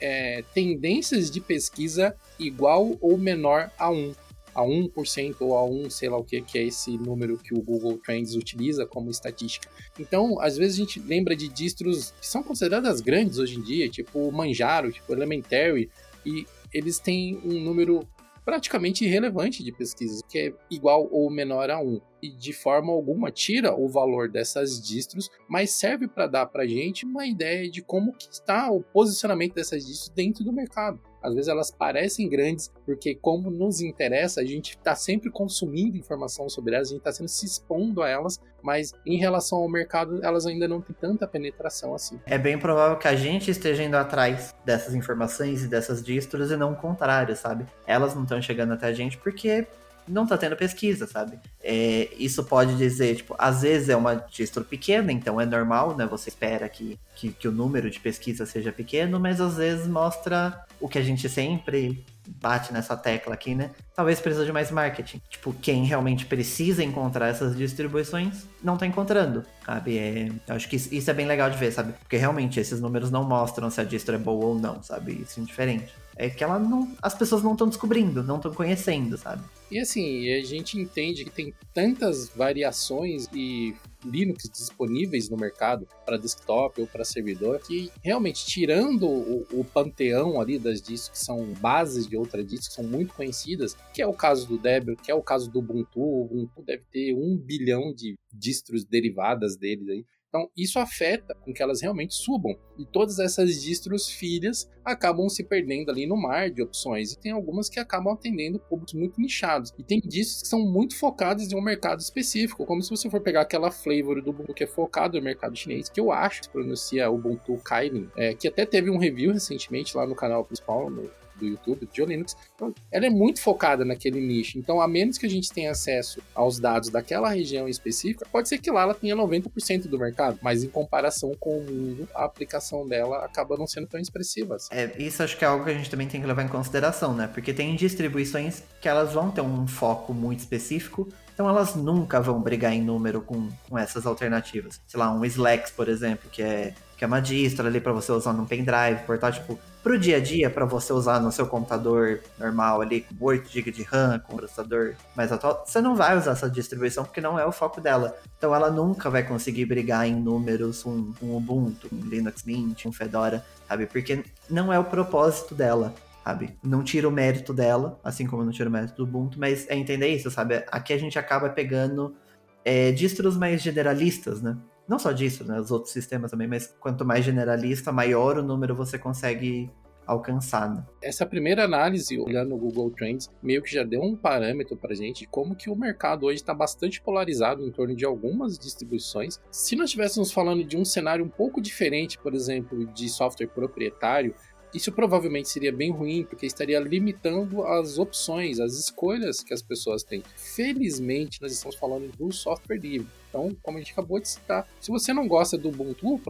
[0.00, 4.14] é, tendências de pesquisa igual ou menor a 1
[4.54, 7.62] a 1% ou a 1, sei lá o que, que é esse número que o
[7.62, 9.68] Google Trends utiliza como estatística.
[10.00, 13.88] Então, às vezes a gente lembra de distros que são consideradas grandes hoje em dia,
[13.88, 15.88] tipo Manjaro, tipo Elementary,
[16.26, 18.06] e eles têm um número
[18.48, 22.00] praticamente irrelevante de pesquisas, que é igual ou menor a 1.
[22.22, 27.04] E de forma alguma tira o valor dessas distros, mas serve para dar para gente
[27.04, 30.98] uma ideia de como que está o posicionamento dessas distros dentro do mercado.
[31.22, 36.48] Às vezes elas parecem grandes, porque como nos interessa, a gente está sempre consumindo informação
[36.48, 40.24] sobre elas, a gente está sempre se expondo a elas, mas em relação ao mercado,
[40.24, 42.18] elas ainda não têm tanta penetração assim.
[42.26, 46.56] É bem provável que a gente esteja indo atrás dessas informações e dessas distros e
[46.56, 47.66] não o contrário, sabe?
[47.86, 49.66] Elas não estão chegando até a gente porque
[50.08, 51.38] não tá tendo pesquisa, sabe?
[51.62, 56.06] É, isso pode dizer, tipo, às vezes é uma distro pequena, então é normal, né?
[56.06, 60.64] Você espera que, que, que o número de pesquisa seja pequeno, mas às vezes mostra
[60.80, 62.04] o que a gente sempre
[62.40, 63.70] bate nessa tecla aqui, né?
[63.94, 65.20] Talvez precisa de mais marketing.
[65.28, 69.98] Tipo, quem realmente precisa encontrar essas distribuições não tá encontrando, sabe?
[69.98, 71.92] É, eu acho que isso é bem legal de ver, sabe?
[71.92, 75.22] Porque realmente esses números não mostram se a distro é boa ou não, sabe?
[75.22, 75.94] Isso é indiferente.
[76.18, 79.42] É que ela não, as pessoas não estão descobrindo, não estão conhecendo, sabe?
[79.70, 86.16] E assim, a gente entende que tem tantas variações e Linux disponíveis no mercado para
[86.16, 91.52] desktop ou para servidor que realmente tirando o, o, panteão ali das distros que são
[91.54, 95.10] bases de outras distros que são muito conhecidas, que é o caso do Debian, que
[95.10, 99.88] é o caso do Ubuntu, o Ubuntu deve ter um bilhão de distros derivadas deles
[99.88, 100.04] aí.
[100.28, 102.54] Então, isso afeta com que elas realmente subam.
[102.78, 107.12] E todas essas distros filhas acabam se perdendo ali no mar de opções.
[107.12, 109.72] E tem algumas que acabam atendendo públicos muito nichados.
[109.78, 112.66] E tem distros que são muito focadas em um mercado específico.
[112.66, 115.88] Como se você for pegar aquela flavor do Ubuntu que é focado no mercado chinês,
[115.88, 119.96] que eu acho que se pronuncia Ubuntu Kailin, é, que até teve um review recentemente
[119.96, 124.20] lá no canal principal, no do YouTube, de Linux, então, ela é muito focada naquele
[124.20, 124.58] nicho.
[124.58, 128.58] Então, a menos que a gente tenha acesso aos dados daquela região específica, pode ser
[128.58, 132.86] que lá ela tenha 90% do mercado, mas em comparação com o mundo, a aplicação
[132.86, 134.56] dela acaba não sendo tão expressiva.
[134.56, 134.68] Assim.
[134.72, 137.14] É, isso acho que é algo que a gente também tem que levar em consideração,
[137.14, 137.28] né?
[137.32, 142.42] Porque tem distribuições que elas vão ter um foco muito específico, então elas nunca vão
[142.42, 144.80] brigar em número com, com essas alternativas.
[144.88, 148.10] Sei lá, um Slacks, por exemplo, que é, que é uma distro ali para você
[148.10, 149.42] usar num pendrive, portátil.
[149.42, 153.48] Tipo, pro dia a dia, para você usar no seu computador normal ali, com 8
[153.48, 157.38] GB de RAM, com processador mais atual, você não vai usar essa distribuição porque não
[157.38, 158.18] é o foco dela.
[158.36, 162.92] Então ela nunca vai conseguir brigar em números com um Ubuntu, um Linux Mint, um
[162.92, 163.86] Fedora, sabe?
[163.86, 165.94] Porque não é o propósito dela
[166.28, 166.58] sabe?
[166.62, 169.74] Não tira o mérito dela, assim como não tira o mérito do Ubuntu, mas é
[169.74, 170.62] entender isso, sabe?
[170.70, 172.14] Aqui a gente acaba pegando
[172.62, 174.54] é, distros mais generalistas, né?
[174.86, 175.58] Não só disso, né?
[175.58, 179.70] Os outros sistemas também, mas quanto mais generalista, maior o número você consegue
[180.06, 180.68] alcançar.
[180.74, 180.84] Né?
[181.02, 185.20] Essa primeira análise, olhando o Google Trends, meio que já deu um parâmetro para gente
[185.20, 189.38] de como que o mercado hoje está bastante polarizado em torno de algumas distribuições.
[189.50, 194.34] Se nós estivéssemos falando de um cenário um pouco diferente, por exemplo, de software proprietário,
[194.74, 200.02] isso provavelmente seria bem ruim, porque estaria limitando as opções, as escolhas que as pessoas
[200.02, 200.22] têm.
[200.36, 203.08] Felizmente, nós estamos falando do software livre.
[203.28, 206.20] Então, como a gente acabou de citar, se você não gosta do Ubuntu,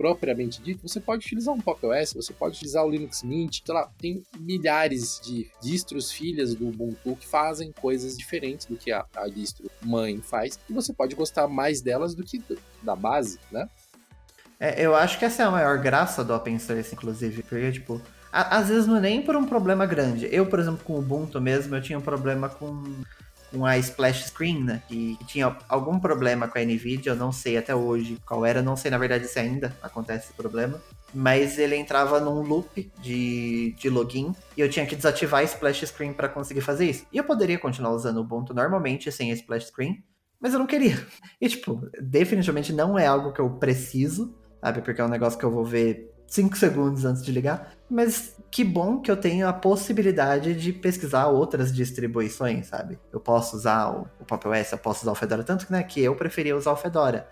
[0.00, 3.74] propriamente dito, você pode utilizar um Pop OS, você pode utilizar o Linux Mint, sei
[3.74, 9.04] lá, tem milhares de distros filhas do Ubuntu que fazem coisas diferentes do que a,
[9.14, 12.42] a distro mãe faz, e você pode gostar mais delas do que
[12.82, 13.68] da base, né?
[14.60, 17.98] É, eu acho que essa é a maior graça do open source, inclusive, porque, tipo,
[18.30, 20.28] a, às vezes não é nem por um problema grande.
[20.30, 22.84] Eu, por exemplo, com o Ubuntu mesmo, eu tinha um problema com,
[23.50, 24.82] com a splash screen, né?
[24.86, 28.76] Que, tinha algum problema com a NVIDIA, eu não sei até hoje qual era, não
[28.76, 30.78] sei na verdade se ainda acontece esse problema.
[31.12, 35.86] Mas ele entrava num loop de, de login e eu tinha que desativar a splash
[35.86, 37.06] screen para conseguir fazer isso.
[37.10, 40.04] E eu poderia continuar usando o Ubuntu normalmente sem a splash screen,
[40.38, 40.96] mas eu não queria.
[41.40, 44.80] E, tipo, definitivamente não é algo que eu preciso sabe?
[44.82, 47.72] Porque é um negócio que eu vou ver 5 segundos antes de ligar.
[47.88, 52.98] Mas que bom que eu tenho a possibilidade de pesquisar outras distribuições, sabe?
[53.12, 56.00] Eu posso usar o, o Pop OS, eu posso usar o Fedora, tanto né, que
[56.00, 57.28] eu preferia usar o Fedora.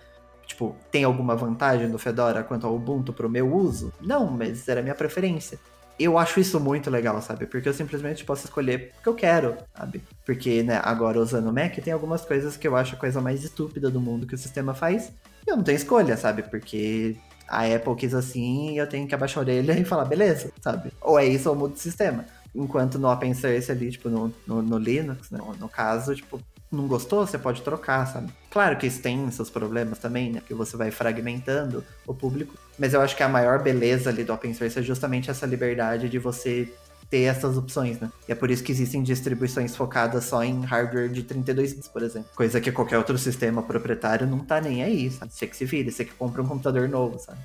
[0.46, 3.92] Tipo, tem alguma vantagem do Fedora quanto ao Ubuntu pro meu uso?
[4.00, 5.58] Não, mas era a minha preferência.
[5.98, 7.46] Eu acho isso muito legal, sabe?
[7.46, 10.02] Porque eu simplesmente posso escolher o que eu quero, sabe?
[10.24, 13.42] Porque, né, agora usando o Mac, tem algumas coisas que eu acho a coisa mais
[13.42, 15.12] estúpida do mundo que o sistema faz,
[15.46, 16.42] eu não tenho escolha, sabe?
[16.42, 17.16] Porque
[17.48, 20.92] a Apple quis assim e eu tenho que abaixar a orelha e falar, beleza, sabe?
[21.00, 22.26] Ou é isso ou mudo o sistema.
[22.54, 25.38] Enquanto no Open Source ali, tipo, no, no, no Linux, né?
[25.58, 28.32] no caso, tipo, não gostou, você pode trocar, sabe?
[28.50, 30.40] Claro que isso tem seus problemas também, né?
[30.40, 32.54] Porque você vai fragmentando o público.
[32.78, 36.08] Mas eu acho que a maior beleza ali do open source é justamente essa liberdade
[36.08, 36.72] de você
[37.10, 38.10] ter essas opções, né?
[38.28, 42.02] E é por isso que existem distribuições focadas só em hardware de 32 bits, por
[42.02, 42.28] exemplo.
[42.36, 45.32] Coisa que qualquer outro sistema proprietário não tá nem aí, sabe?
[45.32, 47.38] Você que se vira, você que compra um computador novo, sabe?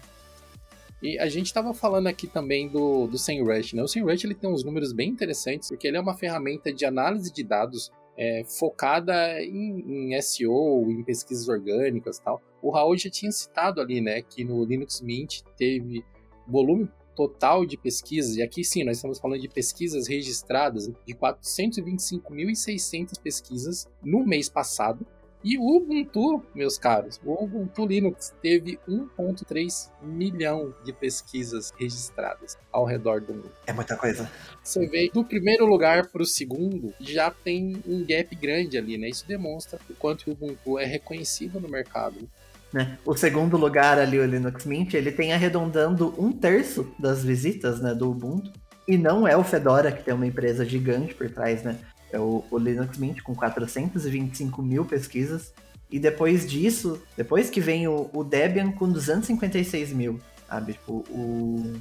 [1.02, 3.84] E a gente estava falando aqui também do, do SEMrush, né?
[3.84, 7.32] O SEMrush ele tem uns números bem interessantes, porque ele é uma ferramenta de análise
[7.32, 12.42] de dados é, focada em, em, SEO, em pesquisas orgânicas tal.
[12.62, 16.06] O Raul já tinha citado ali, né, que no Linux Mint teve
[16.48, 23.22] volume total de pesquisas, e aqui sim, nós estamos falando de pesquisas registradas de 425.600
[23.22, 25.06] pesquisas no mês passado,
[25.44, 32.86] e o Ubuntu, meus caros, o Ubuntu Linux teve 1.3 milhão de pesquisas registradas ao
[32.86, 33.52] redor do mundo.
[33.68, 34.30] É muita coisa.
[34.64, 39.10] Você vê, do primeiro lugar para o segundo, já tem um gap grande ali, né?
[39.10, 42.30] Isso demonstra o quanto o Ubuntu é reconhecido no mercado.
[42.72, 42.98] Né?
[43.06, 47.94] O segundo lugar ali, o Linux Mint, ele tem arredondando um terço das visitas né,
[47.94, 48.52] do Ubuntu.
[48.88, 51.78] E não é o Fedora, que tem uma empresa gigante por trás, né?
[52.14, 55.52] É o, o Linux Mint com 425 mil pesquisas.
[55.92, 60.74] E depois disso, depois que vem o, o Debian com 256 mil, sabe?
[60.74, 61.74] Tipo, o,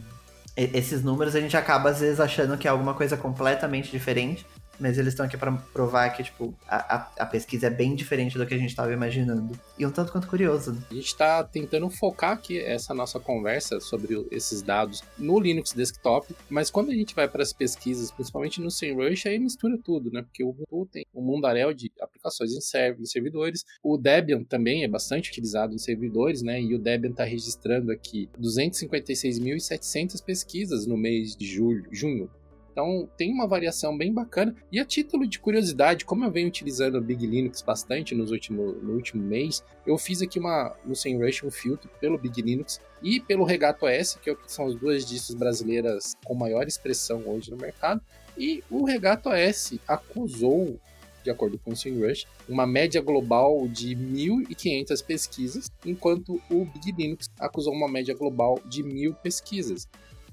[0.57, 4.47] esses números a gente acaba às vezes achando que é alguma coisa completamente diferente,
[4.79, 8.37] mas eles estão aqui para provar que, tipo, a, a, a, pesquisa é bem diferente
[8.37, 9.59] do que a gente estava imaginando.
[9.79, 10.73] E um tanto quanto curioso.
[10.73, 10.83] Né?
[10.91, 16.35] A gente está tentando focar aqui essa nossa conversa sobre esses dados no Linux Desktop,
[16.49, 20.23] mas quando a gente vai para as pesquisas, principalmente no SEMrush, aí mistura tudo, né?
[20.23, 23.65] Porque o Ubuntu tem um mundaréu de aplicações em, serv em servidores.
[23.83, 26.61] O Debian também é bastante utilizado em servidores, né?
[26.61, 32.31] E o Debian está registrando aqui 256.700 pesquisas no mês de julho, junho.
[32.73, 34.55] Então tem uma variação bem bacana.
[34.73, 38.73] E a título de curiosidade, como eu venho utilizando o Big Linux bastante nos último,
[38.73, 43.21] no último mês, eu fiz aqui uma, no SEMrush um filtro pelo Big Linux e
[43.21, 47.57] pelo Regato S, que, é são as duas distros brasileiras com maior expressão hoje no
[47.57, 48.01] mercado.
[48.37, 50.79] E o Regato S acusou,
[51.23, 57.29] de acordo com o SEMrush, uma média global de 1.500 pesquisas, enquanto o Big Linux
[57.39, 59.87] acusou uma média global de 1.000 pesquisas.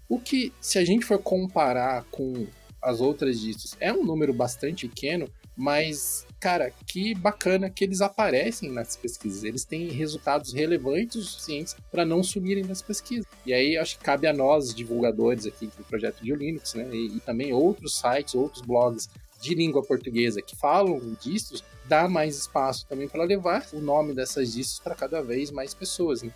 [0.09, 2.47] O que, se a gente for comparar com
[2.81, 8.71] as outras distros, é um número bastante pequeno, mas, cara, que bacana que eles aparecem
[8.71, 9.43] nas pesquisas.
[9.43, 13.27] Eles têm resultados relevantes o suficientes para não sumirem nas pesquisas.
[13.45, 17.17] E aí acho que cabe a nós, divulgadores aqui do projeto de Linux, né, e,
[17.17, 19.09] e também outros sites, outros blogs
[19.41, 24.53] de língua portuguesa que falam distros, dar mais espaço também para levar o nome dessas
[24.53, 26.23] distros para cada vez mais pessoas.
[26.23, 26.31] Né?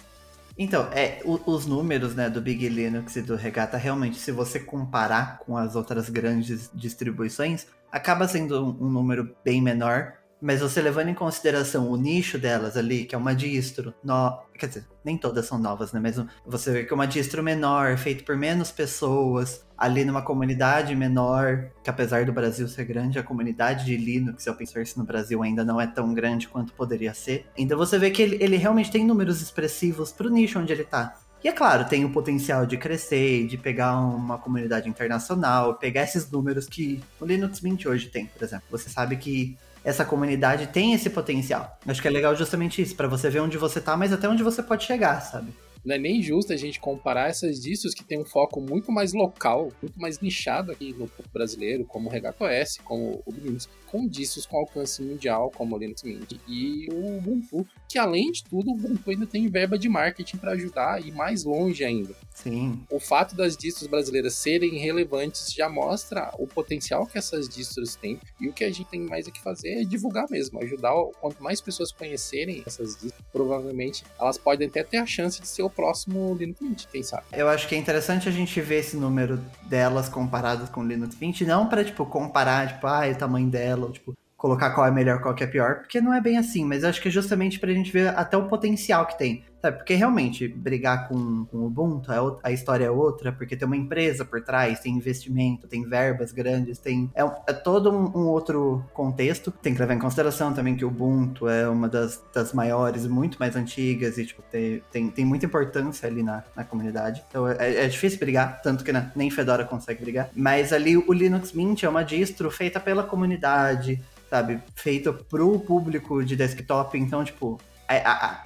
[0.57, 4.59] Então, é, o, os números né, do Big Linux e do Regata, realmente, se você
[4.59, 10.81] comparar com as outras grandes distribuições, acaba sendo um, um número bem menor, mas você
[10.81, 14.43] levando em consideração o nicho delas ali, que é uma distro, no...
[14.59, 15.99] quer dizer, nem todas são novas, né?
[15.99, 20.95] Mas você vê que é uma distro menor, feito por menos pessoas, ali numa comunidade
[20.95, 25.03] menor, que apesar do Brasil ser grande, a comunidade de Linux e open source no
[25.03, 27.45] Brasil ainda não é tão grande quanto poderia ser.
[27.57, 31.19] Então você vê que ele, ele realmente tem números expressivos pro nicho onde ele tá.
[31.43, 36.31] E é claro, tem o potencial de crescer, de pegar uma comunidade internacional, pegar esses
[36.31, 38.63] números que o Linux Mint hoje tem, por exemplo.
[38.71, 41.77] Você sabe que essa comunidade tem esse potencial.
[41.85, 44.41] Acho que é legal justamente isso, para você ver onde você tá, mas até onde
[44.41, 45.53] você pode chegar, sabe?
[45.85, 49.13] Não é nem justo a gente comparar essas distros que tem um foco muito mais
[49.13, 54.07] local, muito mais nichado aqui no brasileiro, como o Regato OS, como o Linux, com
[54.07, 58.71] distros com alcance mundial, como o Linux Mint e o Ubuntu, que além de tudo,
[58.71, 62.15] o Ubuntu ainda tem verba de marketing para ajudar a ir mais longe ainda.
[62.33, 62.83] Sim.
[62.89, 68.19] O fato das distros brasileiras serem relevantes já mostra o potencial que essas distros têm
[68.39, 71.43] e o que a gente tem mais a que fazer é divulgar mesmo, ajudar quanto
[71.43, 76.35] mais pessoas conhecerem essas distros, provavelmente elas podem até ter a chance de ser próximo
[76.35, 77.23] Linux Mint, quem sabe.
[77.31, 81.17] Eu acho que é interessante a gente ver esse número delas comparadas com o Linux
[81.19, 85.21] Mint, não para tipo comparar, tipo, ah, o tamanho dela tipo, colocar qual é melhor,
[85.21, 87.71] qual que é pior, porque não é bem assim, mas acho que é justamente pra
[87.71, 89.45] gente ver até o potencial que tem.
[89.63, 89.77] Sabe?
[89.77, 93.77] Porque realmente, brigar com, com o Ubuntu, é a história é outra, porque tem uma
[93.77, 97.09] empresa por trás, tem investimento, tem verbas grandes, tem.
[97.15, 99.51] É, é todo um, um, outro contexto.
[99.51, 103.37] Tem que levar em consideração também que o Ubuntu é uma das, das maiores, muito
[103.39, 107.23] mais antigas, e tipo, tem, tem, tem muita importância ali na, na comunidade.
[107.29, 110.29] Então é, é difícil brigar, tanto que né, nem Fedora consegue brigar.
[110.35, 114.59] Mas ali o Linux Mint é uma distro feita pela comunidade, sabe?
[114.75, 117.72] Feita pro público de desktop, então, tipo, a, é, a, a,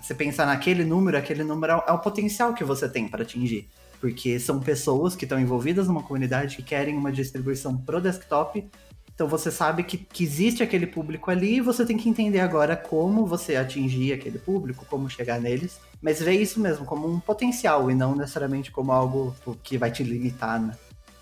[0.02, 3.68] você pensar naquele número, aquele número é, é o potencial que você tem para atingir.
[4.00, 8.70] Porque são pessoas que estão envolvidas numa comunidade que querem uma distribuição pro desktop.
[9.14, 12.76] Então você sabe que, que existe aquele público ali e você tem que entender agora
[12.76, 15.80] como você atingir aquele público, como chegar neles.
[16.00, 20.04] Mas ver isso mesmo como um potencial e não necessariamente como algo que vai te
[20.04, 20.78] limitar, né?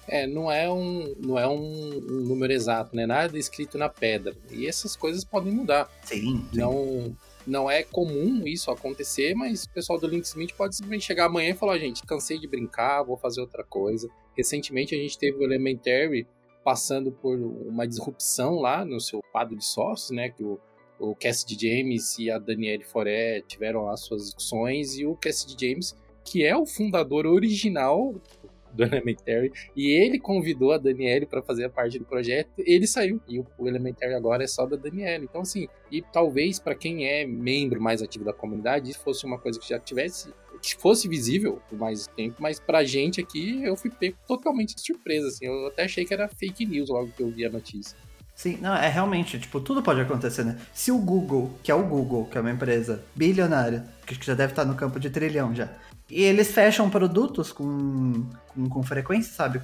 [0.08, 3.06] É, não é um, não é um, um, número exato, né?
[3.06, 4.36] Nada escrito na pedra.
[4.52, 5.90] E essas coisas podem mudar.
[6.04, 6.46] Sim.
[6.52, 6.60] sim.
[6.60, 7.16] Não,
[7.46, 11.52] Não é comum isso acontecer, mas o pessoal do Linux Mint pode simplesmente chegar amanhã
[11.52, 14.10] e falar: gente, cansei de brincar, vou fazer outra coisa.
[14.36, 16.28] Recentemente a gente teve o Elementary
[16.64, 20.30] passando por uma disrupção lá no seu quadro de sócios, né?
[20.30, 20.60] Que o,
[21.00, 25.96] o Cassidy James e a Danielle Foré tiveram as suas discussões e o Cassidy James,
[26.24, 28.16] que é o fundador original
[28.76, 33.22] do Elementary, e ele convidou a Daniele para fazer a parte do projeto, ele saiu.
[33.28, 35.26] E o, o Elementary agora é só da Daniele.
[35.26, 39.40] Então, assim, e talvez para quem é membro mais ativo da comunidade, isso fosse uma
[39.40, 43.76] coisa que já tivesse que fosse visível por mais tempo, mas pra gente aqui eu
[43.76, 47.22] fui pego totalmente de surpresa, assim, eu até achei que era fake news logo que
[47.22, 47.96] eu vi a notícia.
[48.34, 50.60] Sim, não, é realmente, tipo, tudo pode acontecer, né?
[50.74, 54.52] Se o Google, que é o Google, que é uma empresa bilionária, que já deve
[54.52, 55.70] estar no campo de trilhão já,
[56.10, 58.26] e eles fecham produtos com,
[58.70, 59.62] com, frequência, sabe?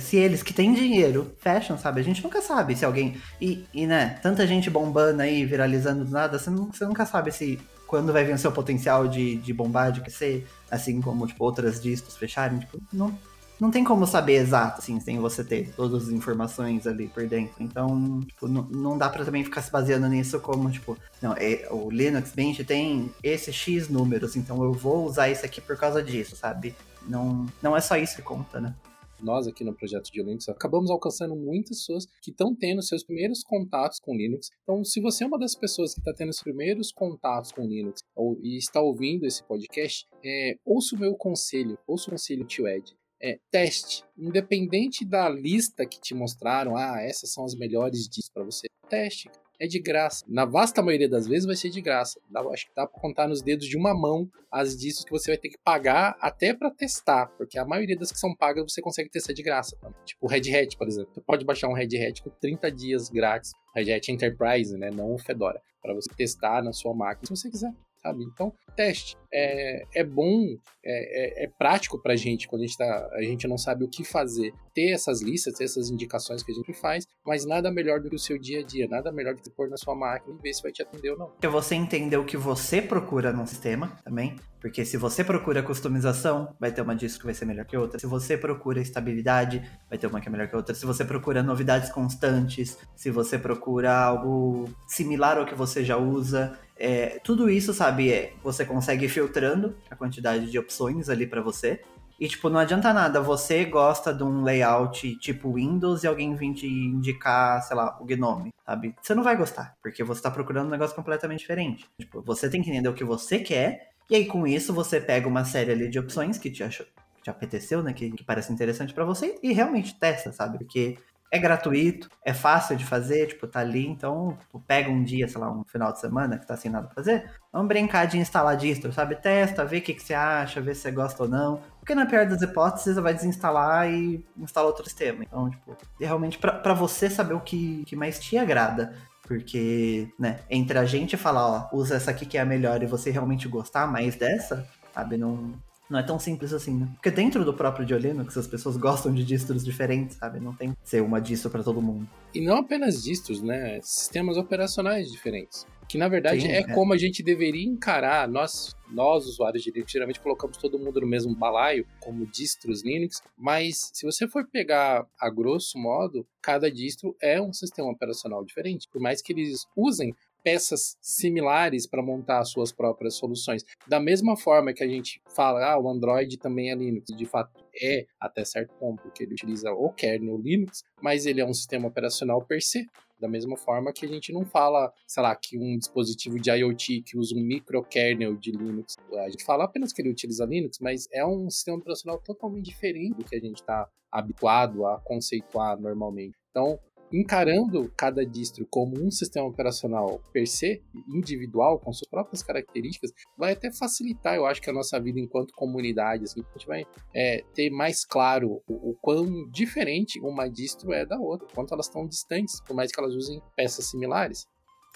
[0.00, 2.00] Se eles que têm dinheiro fecham, sabe?
[2.00, 3.20] A gente nunca sabe se alguém.
[3.40, 7.32] E, e né, tanta gente bombando aí, viralizando do nada, você, não, você nunca sabe
[7.32, 11.82] se quando vai vencer o potencial de, de bombar, de crescer, assim como, tipo, outras
[11.82, 13.18] discos fecharem, tipo, não,
[13.60, 17.62] não tem como saber exato, assim, sem você ter todas as informações ali por dentro.
[17.62, 21.90] Então, tipo, não, dá para também ficar se baseando nisso como, tipo, não, é, o
[21.90, 26.34] Linux Mint tem esse X números, então eu vou usar isso aqui por causa disso,
[26.34, 26.74] sabe?
[27.06, 28.74] Não, não é só isso que conta, né?
[29.22, 33.42] nós aqui no projeto de Linux acabamos alcançando muitas pessoas que estão tendo seus primeiros
[33.42, 34.48] contatos com Linux.
[34.62, 38.00] Então, se você é uma das pessoas que está tendo os primeiros contatos com Linux
[38.16, 42.66] ou, e está ouvindo esse podcast, é, ouça o meu conselho, ouça o conselho tio
[42.66, 44.04] Ed é, teste.
[44.16, 49.30] Independente da lista que te mostraram, ah, essas são as melhores discos para você, teste.
[49.62, 50.24] É de graça.
[50.26, 52.18] Na vasta maioria das vezes vai ser de graça.
[52.30, 55.32] Dá, acho que dá para contar nos dedos de uma mão as discos que você
[55.32, 58.80] vai ter que pagar até para testar, porque a maioria das que são pagas você
[58.80, 59.76] consegue testar de graça.
[60.06, 61.12] Tipo o Red Hat, por exemplo.
[61.12, 63.52] Você pode baixar um Red Hat com 30 dias grátis.
[63.76, 64.90] Red Hat Enterprise, né?
[64.90, 65.60] Não o Fedora.
[65.82, 68.24] Para você testar na sua máquina se você quiser sabe?
[68.24, 69.16] Então, teste.
[69.32, 70.44] É, é bom,
[70.84, 73.88] é, é, é prático pra gente quando a gente, tá, a gente não sabe o
[73.88, 74.52] que fazer.
[74.74, 78.16] Ter essas listas, ter essas indicações que a gente faz, mas nada melhor do que
[78.16, 80.52] o seu dia a dia, nada melhor do que pôr na sua máquina e ver
[80.52, 81.26] se vai te atender ou não.
[81.28, 86.54] Porque você entender o que você procura num sistema também, porque se você procura customização,
[86.58, 87.98] vai ter uma disso que vai ser melhor que outra.
[87.98, 90.74] Se você procura estabilidade, vai ter uma que é melhor que outra.
[90.74, 96.58] Se você procura novidades constantes, se você procura algo similar ao que você já usa,
[96.80, 101.42] é, tudo isso, sabe, é, você consegue ir filtrando a quantidade de opções ali para
[101.42, 101.82] você.
[102.18, 106.54] E, tipo, não adianta nada, você gosta de um layout tipo Windows e alguém vir
[106.54, 108.94] te indicar, sei lá, o Gnome, sabe?
[109.00, 111.86] Você não vai gostar, porque você tá procurando um negócio completamente diferente.
[111.98, 115.28] Tipo, você tem que entender o que você quer, e aí com isso você pega
[115.28, 116.86] uma série ali de opções que te achou,
[117.22, 120.58] te apeteceu, né, que, que parece interessante para você, e realmente testa, sabe?
[120.58, 120.98] Porque
[121.30, 125.50] é gratuito, é fácil de fazer, tipo, tá ali, então pega um dia, sei lá,
[125.50, 128.92] um final de semana que tá sem nada pra fazer, vamos brincar de instalar distro,
[128.92, 129.14] sabe?
[129.14, 131.62] Testa, vê o que, que você acha, vê se você gosta ou não.
[131.78, 135.22] Porque na pior das hipóteses, você vai desinstalar e instalar outro sistema.
[135.22, 138.94] Então, tipo, é realmente para você saber o que, que mais te agrada.
[139.22, 142.86] Porque, né, entre a gente falar, ó, usa essa aqui que é a melhor e
[142.86, 145.54] você realmente gostar mais dessa, sabe, não,
[145.90, 146.88] não é tão simples assim, né?
[146.94, 150.38] Porque dentro do próprio de Linux, as pessoas gostam de distros diferentes, sabe?
[150.38, 152.08] Não tem que ser uma distro para todo mundo.
[152.32, 153.80] E não apenas distros, né?
[153.82, 155.66] Sistemas operacionais diferentes.
[155.88, 158.28] Que na verdade Sim, é, é, como a gente deveria encarar.
[158.28, 163.20] Nós, nós usuários de Linux, geralmente colocamos todo mundo no mesmo balaio, como distros Linux.
[163.36, 168.86] Mas se você for pegar a grosso modo, cada distro é um sistema operacional diferente.
[168.88, 173.64] Por mais que eles usem peças similares para montar suas próprias soluções.
[173.86, 177.64] Da mesma forma que a gente fala, ah, o Android também é Linux, de fato
[177.80, 181.88] é até certo ponto, porque ele utiliza o kernel Linux, mas ele é um sistema
[181.88, 182.86] operacional per se.
[183.18, 187.02] Da mesma forma que a gente não fala, sei lá, que um dispositivo de IoT
[187.02, 191.06] que usa um microkernel de Linux, a gente fala apenas que ele utiliza Linux, mas
[191.12, 196.34] é um sistema operacional totalmente diferente do que a gente está habituado a conceituar normalmente.
[196.50, 196.80] Então,
[197.12, 203.52] encarando cada distro como um sistema operacional per se, individual, com suas próprias características, vai
[203.52, 207.42] até facilitar, eu acho, que a nossa vida enquanto comunidade, assim, a gente vai é,
[207.54, 212.06] ter mais claro o, o, quão diferente uma distro é da outra, quanto elas estão
[212.06, 214.46] distantes, por mais que elas usem peças similares.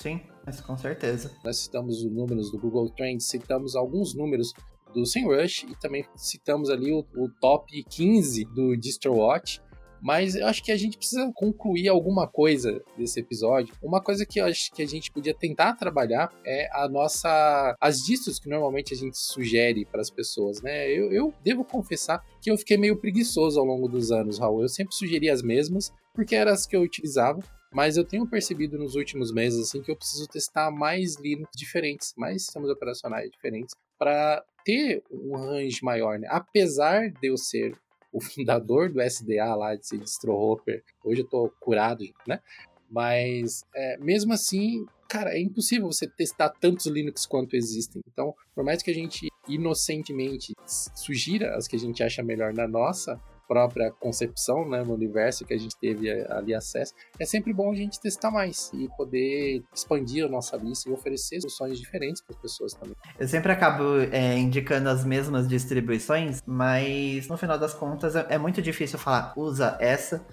[0.00, 1.31] Sim, mas com certeza.
[1.44, 4.53] Nós citamos os números do Google Trends, citamos alguns números
[4.93, 9.61] do SEMrush e também citamos ali o, o top 15 do DistroWatch,
[10.05, 13.74] mas eu acho que a gente precisa concluir alguma coisa desse episódio.
[13.82, 17.74] Uma coisa que eu acho que a gente podia tentar trabalhar é a nossa.
[17.80, 20.90] as distros que normalmente a gente sugere para as pessoas, né?
[20.90, 24.61] Eu, eu devo confessar que eu fiquei meio preguiçoso ao longo dos anos, Raul.
[24.61, 27.40] Eu sempre sugeria as mesmas, porque eram as que eu utilizava.
[27.72, 32.12] Mas eu tenho percebido nos últimos meses assim que eu preciso testar mais Linux diferentes,
[32.14, 36.28] mais sistemas operacionais diferentes para ter um range maior, né?
[36.30, 37.74] Apesar de eu ser
[38.14, 42.40] o fundador do SDA lá, de distro hopper, hoje eu tô curado, né?
[42.88, 48.00] Mas é, mesmo assim, cara, é impossível você testar tantos Linux quanto existem.
[48.06, 52.68] Então, por mais que a gente inocentemente sugira as que a gente acha melhor na
[52.68, 57.70] nossa própria concepção, né, no universo que a gente teve ali acesso, é sempre bom
[57.70, 62.34] a gente testar mais e poder expandir a nossa lista e oferecer soluções diferentes para
[62.36, 62.97] as pessoas também.
[63.18, 68.38] Eu sempre acabo é, indicando as mesmas distribuições, mas no final das contas é, é
[68.38, 70.24] muito difícil falar usa essa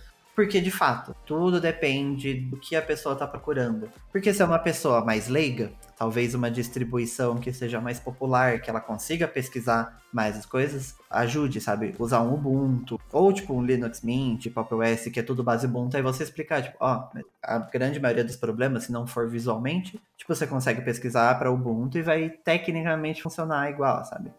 [0.41, 3.87] porque, de fato, tudo depende do que a pessoa está procurando.
[4.11, 8.67] Porque se é uma pessoa mais leiga, talvez uma distribuição que seja mais popular, que
[8.67, 11.93] ela consiga pesquisar mais as coisas, ajude, sabe?
[11.99, 15.95] Usar um Ubuntu, ou tipo um Linux Mint, Pop OS, que é tudo base Ubuntu,
[15.95, 17.07] aí você explicar, tipo, ó,
[17.43, 21.99] a grande maioria dos problemas, se não for visualmente, tipo, você consegue pesquisar para Ubuntu
[21.99, 24.31] e vai tecnicamente funcionar igual, sabe?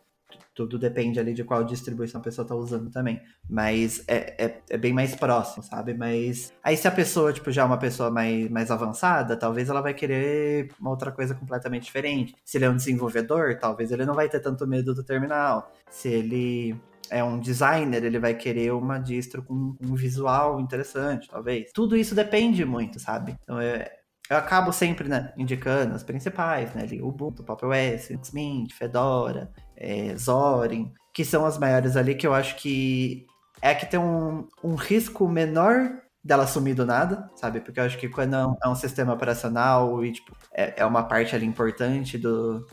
[0.54, 3.20] Tudo depende ali de qual distribuição a pessoa tá usando também.
[3.48, 5.94] Mas é, é, é, bem mais próximo, sabe?
[5.94, 9.80] Mas aí se a pessoa, tipo, já é uma pessoa mais, mais avançada, talvez ela
[9.80, 12.34] vai querer uma outra coisa completamente diferente.
[12.44, 15.72] Se ele é um desenvolvedor, talvez ele não vai ter tanto medo do terminal.
[15.88, 16.76] Se ele
[17.10, 21.70] é um designer, ele vai querer uma distro com um visual interessante, talvez.
[21.72, 23.36] Tudo isso depende muito, sabe?
[23.42, 26.82] Então é, eu acabo sempre né, indicando as principais, né?
[26.82, 32.34] Ali, Ubuntu, Pop OS, Mint, Fedora, é, Zorin, que são as maiores ali que eu
[32.34, 33.26] acho que
[33.60, 37.60] é que tem um, um risco menor dela sumir do nada, sabe?
[37.60, 40.86] Porque eu acho que quando é um, é um sistema operacional e tipo, é, é,
[40.86, 42.66] uma parte ali importante do,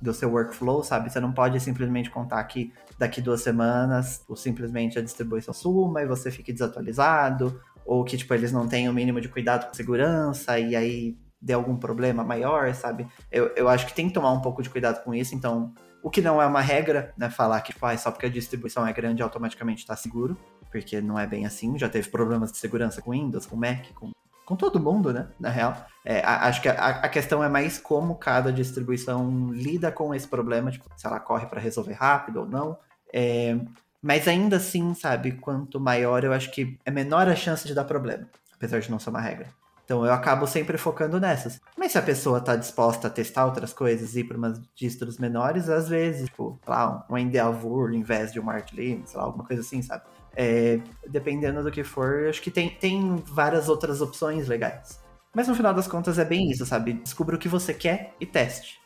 [0.00, 1.10] do seu workflow, sabe?
[1.10, 6.06] Você não pode simplesmente contar que daqui duas semanas ou simplesmente a distribuição suma e
[6.06, 10.58] você fique desatualizado, ou que tipo, eles não têm o mínimo de cuidado com segurança
[10.58, 13.08] e aí dê algum problema maior, sabe?
[13.32, 15.72] Eu, eu acho que tem que tomar um pouco de cuidado com isso, então
[16.02, 17.30] o que não é uma regra, né?
[17.30, 20.36] Falar que ah, só porque a distribuição é grande automaticamente está seguro,
[20.70, 21.78] porque não é bem assim.
[21.78, 24.12] Já teve problemas de segurança com Windows, com Mac, com,
[24.44, 25.28] com todo mundo, né?
[25.40, 25.74] Na real.
[26.04, 30.70] É, acho que a, a, questão é mais como cada distribuição lida com esse problema,
[30.70, 32.78] tipo, se ela corre para resolver rápido ou não.
[33.12, 33.58] É,
[34.02, 37.84] mas ainda assim, sabe, quanto maior, eu acho que é menor a chance de dar
[37.84, 39.48] problema, apesar de não ser uma regra.
[39.84, 41.58] Então eu acabo sempre focando nessas.
[41.74, 45.18] Mas se a pessoa tá disposta a testar outras coisas e ir para umas distros
[45.18, 49.24] menores, às vezes, tipo, lá, um Endeavor em vez de um Mark Linux, sei lá,
[49.24, 50.04] alguma coisa assim, sabe?
[50.36, 50.78] É,
[51.08, 55.00] dependendo do que for, acho que tem, tem várias outras opções legais.
[55.34, 56.92] Mas no final das contas é bem isso, sabe?
[56.92, 58.78] Descubra o que você quer e teste.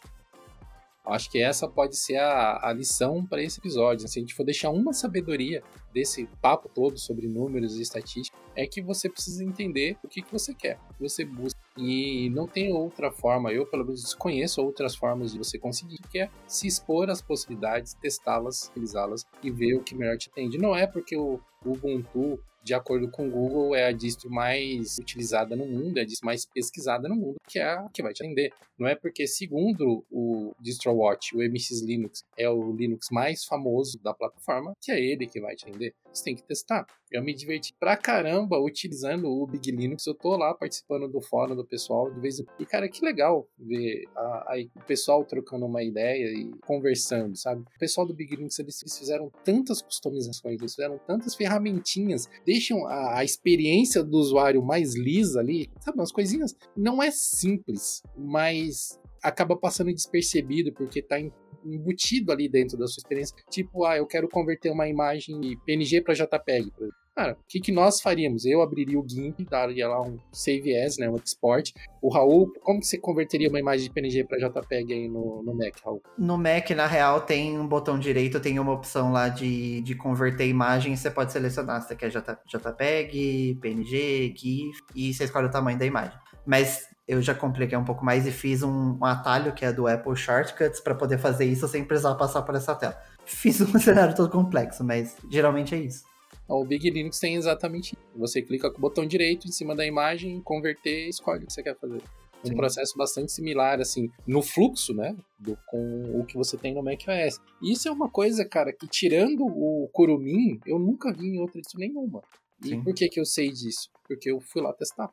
[1.05, 4.07] Acho que essa pode ser a, a lição para esse episódio.
[4.07, 8.67] Se a gente for deixar uma sabedoria desse papo todo sobre números e estatística, é
[8.67, 11.61] que você precisa entender o que, que você quer, o que você busca.
[11.77, 16.21] E não tem outra forma, eu pelo menos desconheço outras formas de você conseguir, que
[16.21, 20.59] é se expor às possibilidades, testá-las, utilizá-las e ver o que melhor te atende.
[20.59, 25.57] Não é porque o Ubuntu de acordo com o Google, é a distro mais utilizada
[25.57, 28.23] no mundo, é a distro mais pesquisada no mundo, que é a que vai te
[28.23, 28.53] atender.
[28.79, 34.13] Não é porque, segundo o DistroWatch, o MX Linux é o Linux mais famoso da
[34.13, 35.95] plataforma, que é ele que vai te atender.
[36.13, 36.87] Você tem que testar.
[37.11, 40.07] Eu me diverti pra caramba utilizando o Big Linux.
[40.07, 42.61] Eu tô lá participando do fórum do pessoal de vez em quando.
[42.61, 47.63] E, cara, que legal ver a, a, o pessoal trocando uma ideia e conversando, sabe?
[47.63, 53.19] O pessoal do Big Linux, eles, fizeram tantas customizações, eles fizeram tantas ferramentinhas, deixam a,
[53.19, 55.99] a experiência do usuário mais lisa ali, sabe?
[55.99, 56.55] Umas coisinhas.
[56.77, 61.33] Não é simples, mas acaba passando despercebido porque tá em
[61.65, 63.37] embutido ali dentro da sua experiência.
[63.49, 67.02] Tipo, ah, eu quero converter uma imagem PNG para JPEG, por exemplo.
[67.15, 68.47] Cara, o que, que nós faríamos?
[68.47, 71.73] Eu abriria o GIMP, daria lá um save as, né, um export.
[72.01, 75.55] O Raul, como que você converteria uma imagem de PNG para JPEG aí no, no
[75.55, 76.03] Mac, Raul?
[76.17, 80.49] No Mac, na real, tem um botão direito, tem uma opção lá de, de converter
[80.49, 85.79] imagem, você pode selecionar se você quer JPEG, PNG, GIF, e você escolhe o tamanho
[85.79, 86.19] da imagem.
[86.47, 89.87] Mas eu já compliquei um pouco mais e fiz um, um atalho que é do
[89.87, 92.97] Apple Shortcuts para poder fazer isso sem precisar passar por essa tela.
[93.27, 96.11] Fiz um cenário todo complexo, mas geralmente é isso.
[96.49, 98.19] O Big Linux tem exatamente isso.
[98.19, 101.63] Você clica com o botão direito em cima da imagem, converter, escolhe o que você
[101.63, 102.03] quer fazer.
[102.45, 102.57] Um Sim.
[102.57, 105.17] processo bastante similar, assim, no fluxo, né?
[105.39, 107.39] Do, com o que você tem no macOS.
[107.63, 111.79] Isso é uma coisa, cara, que tirando o Kurumin, eu nunca vi em outra edição
[111.79, 112.21] nenhuma.
[112.65, 112.83] E Sim.
[112.83, 113.89] por que, que eu sei disso?
[114.07, 115.13] Porque eu fui lá testar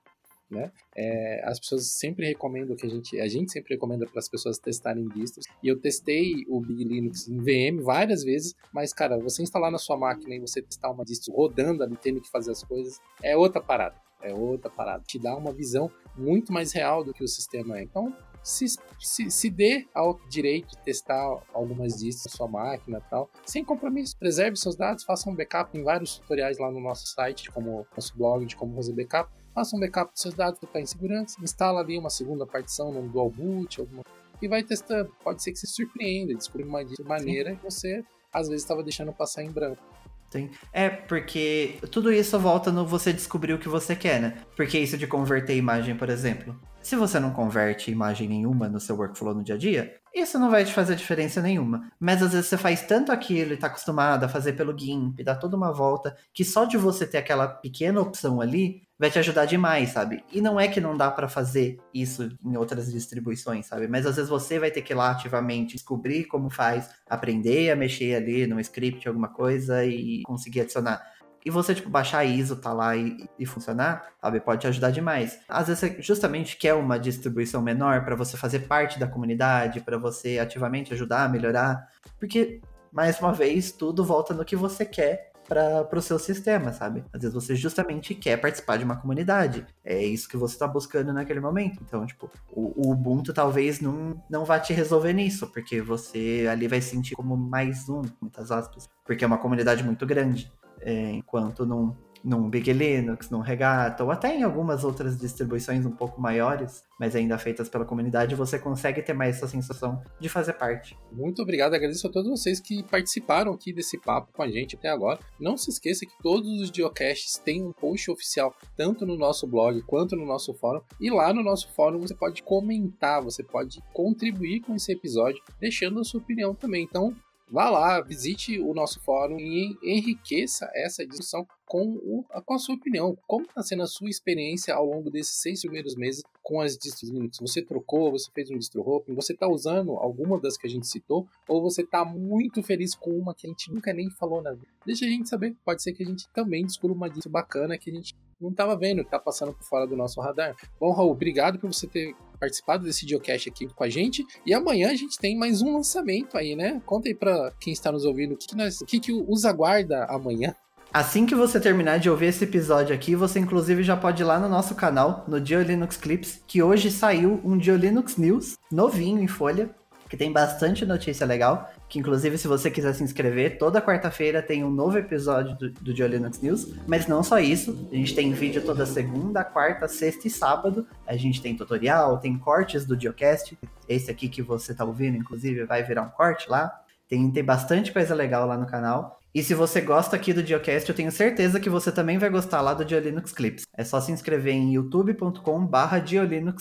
[0.50, 0.72] né?
[0.96, 4.58] É, as pessoas sempre recomendam que a gente, a gente sempre recomenda para as pessoas
[4.58, 5.46] testarem distros.
[5.62, 9.78] E eu testei o Big Linux em VM várias vezes, mas cara, você instalar na
[9.78, 13.36] sua máquina e você testar uma distro rodando ali, tendo que fazer as coisas, é
[13.36, 13.96] outra parada.
[14.22, 15.04] é outra parada.
[15.06, 17.84] Te dá uma visão muito mais real do que o sistema é.
[17.84, 18.66] Então, se,
[19.00, 24.18] se, se dê ao direito de testar algumas distros na sua máquina tal, sem compromisso.
[24.18, 28.18] Preserve seus dados, faça um backup em vários tutoriais lá no nosso site, como nosso
[28.18, 29.32] blog de como fazer backup.
[29.54, 31.38] Faça um backup dos seus dados estar em segurança.
[31.42, 34.04] Instala ali uma segunda partição no dual boot, alguma
[34.42, 35.12] e vai testando.
[35.24, 39.44] Pode ser que se surpreenda, descobrir uma maneira que você às vezes estava deixando passar
[39.44, 39.82] em branco.
[40.30, 40.52] Sim.
[40.72, 44.44] É, porque tudo isso volta no você descobrir o que você quer, né?
[44.56, 46.56] Porque isso de converter imagem, por exemplo.
[46.82, 50.50] Se você não converte imagem nenhuma no seu workflow no dia a dia, isso não
[50.50, 51.92] vai te fazer diferença nenhuma.
[52.00, 55.36] Mas às vezes você faz tanto aquilo e está acostumado a fazer pelo GIMP, dá
[55.36, 59.46] toda uma volta, que só de você ter aquela pequena opção ali vai te ajudar
[59.46, 60.24] demais, sabe?
[60.32, 63.88] E não é que não dá para fazer isso em outras distribuições, sabe?
[63.88, 67.76] Mas às vezes você vai ter que ir lá ativamente descobrir como faz, aprender a
[67.78, 71.02] mexer ali no script, alguma coisa e conseguir adicionar
[71.46, 74.40] e você, tipo, baixar a ISO, tá lá e, e funcionar, sabe?
[74.40, 75.40] Pode te ajudar demais.
[75.48, 79.98] Às vezes você justamente quer uma distribuição menor para você fazer parte da comunidade, para
[79.98, 81.88] você ativamente ajudar, melhorar.
[82.20, 82.62] Porque,
[82.92, 87.04] mais uma vez, tudo volta no que você quer para o seu sistema, sabe?
[87.12, 89.66] Às vezes você justamente quer participar de uma comunidade.
[89.84, 91.82] É isso que você está buscando naquele momento.
[91.82, 96.68] Então, tipo, o, o, Ubuntu talvez não, não vá te resolver nisso, porque você ali
[96.68, 100.52] vai sentir como mais um, muitas aspas, porque é uma comunidade muito grande
[100.82, 105.92] é, enquanto num, num Big Linux, num Regatta, ou até em algumas outras distribuições um
[105.92, 110.54] pouco maiores, mas ainda feitas pela comunidade, você consegue ter mais essa sensação de fazer
[110.54, 110.98] parte.
[111.12, 114.90] Muito obrigado, agradeço a todos vocês que participaram aqui desse papo com a gente até
[114.90, 115.20] agora.
[115.40, 119.82] Não se esqueça que todos os geocaches têm um post oficial, tanto no nosso blog
[119.84, 124.62] quanto no nosso fórum, e lá no nosso fórum você pode comentar, você pode contribuir
[124.62, 126.84] com esse episódio, deixando a sua opinião também.
[126.84, 127.16] Então,
[127.52, 132.74] Vá lá, visite o nosso fórum e enriqueça essa discussão com, o, com a sua
[132.74, 133.16] opinião.
[133.28, 137.12] Como está sendo a sua experiência ao longo desses seis primeiros meses com as distros
[137.12, 137.38] Linux?
[137.40, 140.88] Você trocou, você fez um distro hopping, você está usando alguma das que a gente
[140.88, 144.52] citou, ou você está muito feliz com uma que a gente nunca nem falou na
[144.52, 144.68] vida?
[144.84, 147.92] Deixa a gente saber, pode ser que a gente também descubra uma distro bacana que
[147.92, 150.56] a gente não estava vendo, está passando por fora do nosso radar.
[150.80, 154.26] Bom, Raul, obrigado por você ter participado desse Geocache aqui com a gente.
[154.46, 156.82] E amanhã a gente tem mais um lançamento aí, né?
[156.86, 159.46] Conta aí pra quem está nos ouvindo o que, que, nós, o que, que os
[159.46, 160.56] aguarda amanhã.
[160.92, 164.40] Assim que você terminar de ouvir esse episódio aqui, você inclusive já pode ir lá
[164.40, 169.70] no nosso canal, no Geolinux Clips, que hoje saiu um Geolinux News novinho em folha,
[170.10, 174.64] que tem bastante notícia legal, que inclusive se você quiser se inscrever, toda quarta-feira tem
[174.64, 178.64] um novo episódio do, do Geolinux News, mas não só isso, a gente tem vídeo
[178.64, 183.56] toda segunda, quarta, sexta e sábado, a gente tem tutorial, tem cortes do Geocast,
[183.88, 187.94] esse aqui que você tá ouvindo, inclusive, vai virar um corte lá, tem, tem bastante
[187.94, 191.60] coisa legal lá no canal, e se você gosta aqui do Geocast, eu tenho certeza
[191.60, 193.64] que você também vai gostar lá do Geolinux Clips.
[193.78, 196.04] É só se inscrever em youtube.com/barra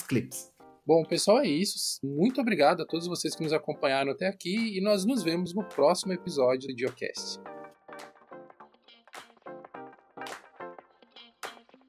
[0.06, 0.52] Clips.
[0.86, 1.98] Bom, pessoal, é isso.
[2.02, 5.64] Muito obrigado a todos vocês que nos acompanharam até aqui e nós nos vemos no
[5.64, 7.38] próximo episódio do Geocast.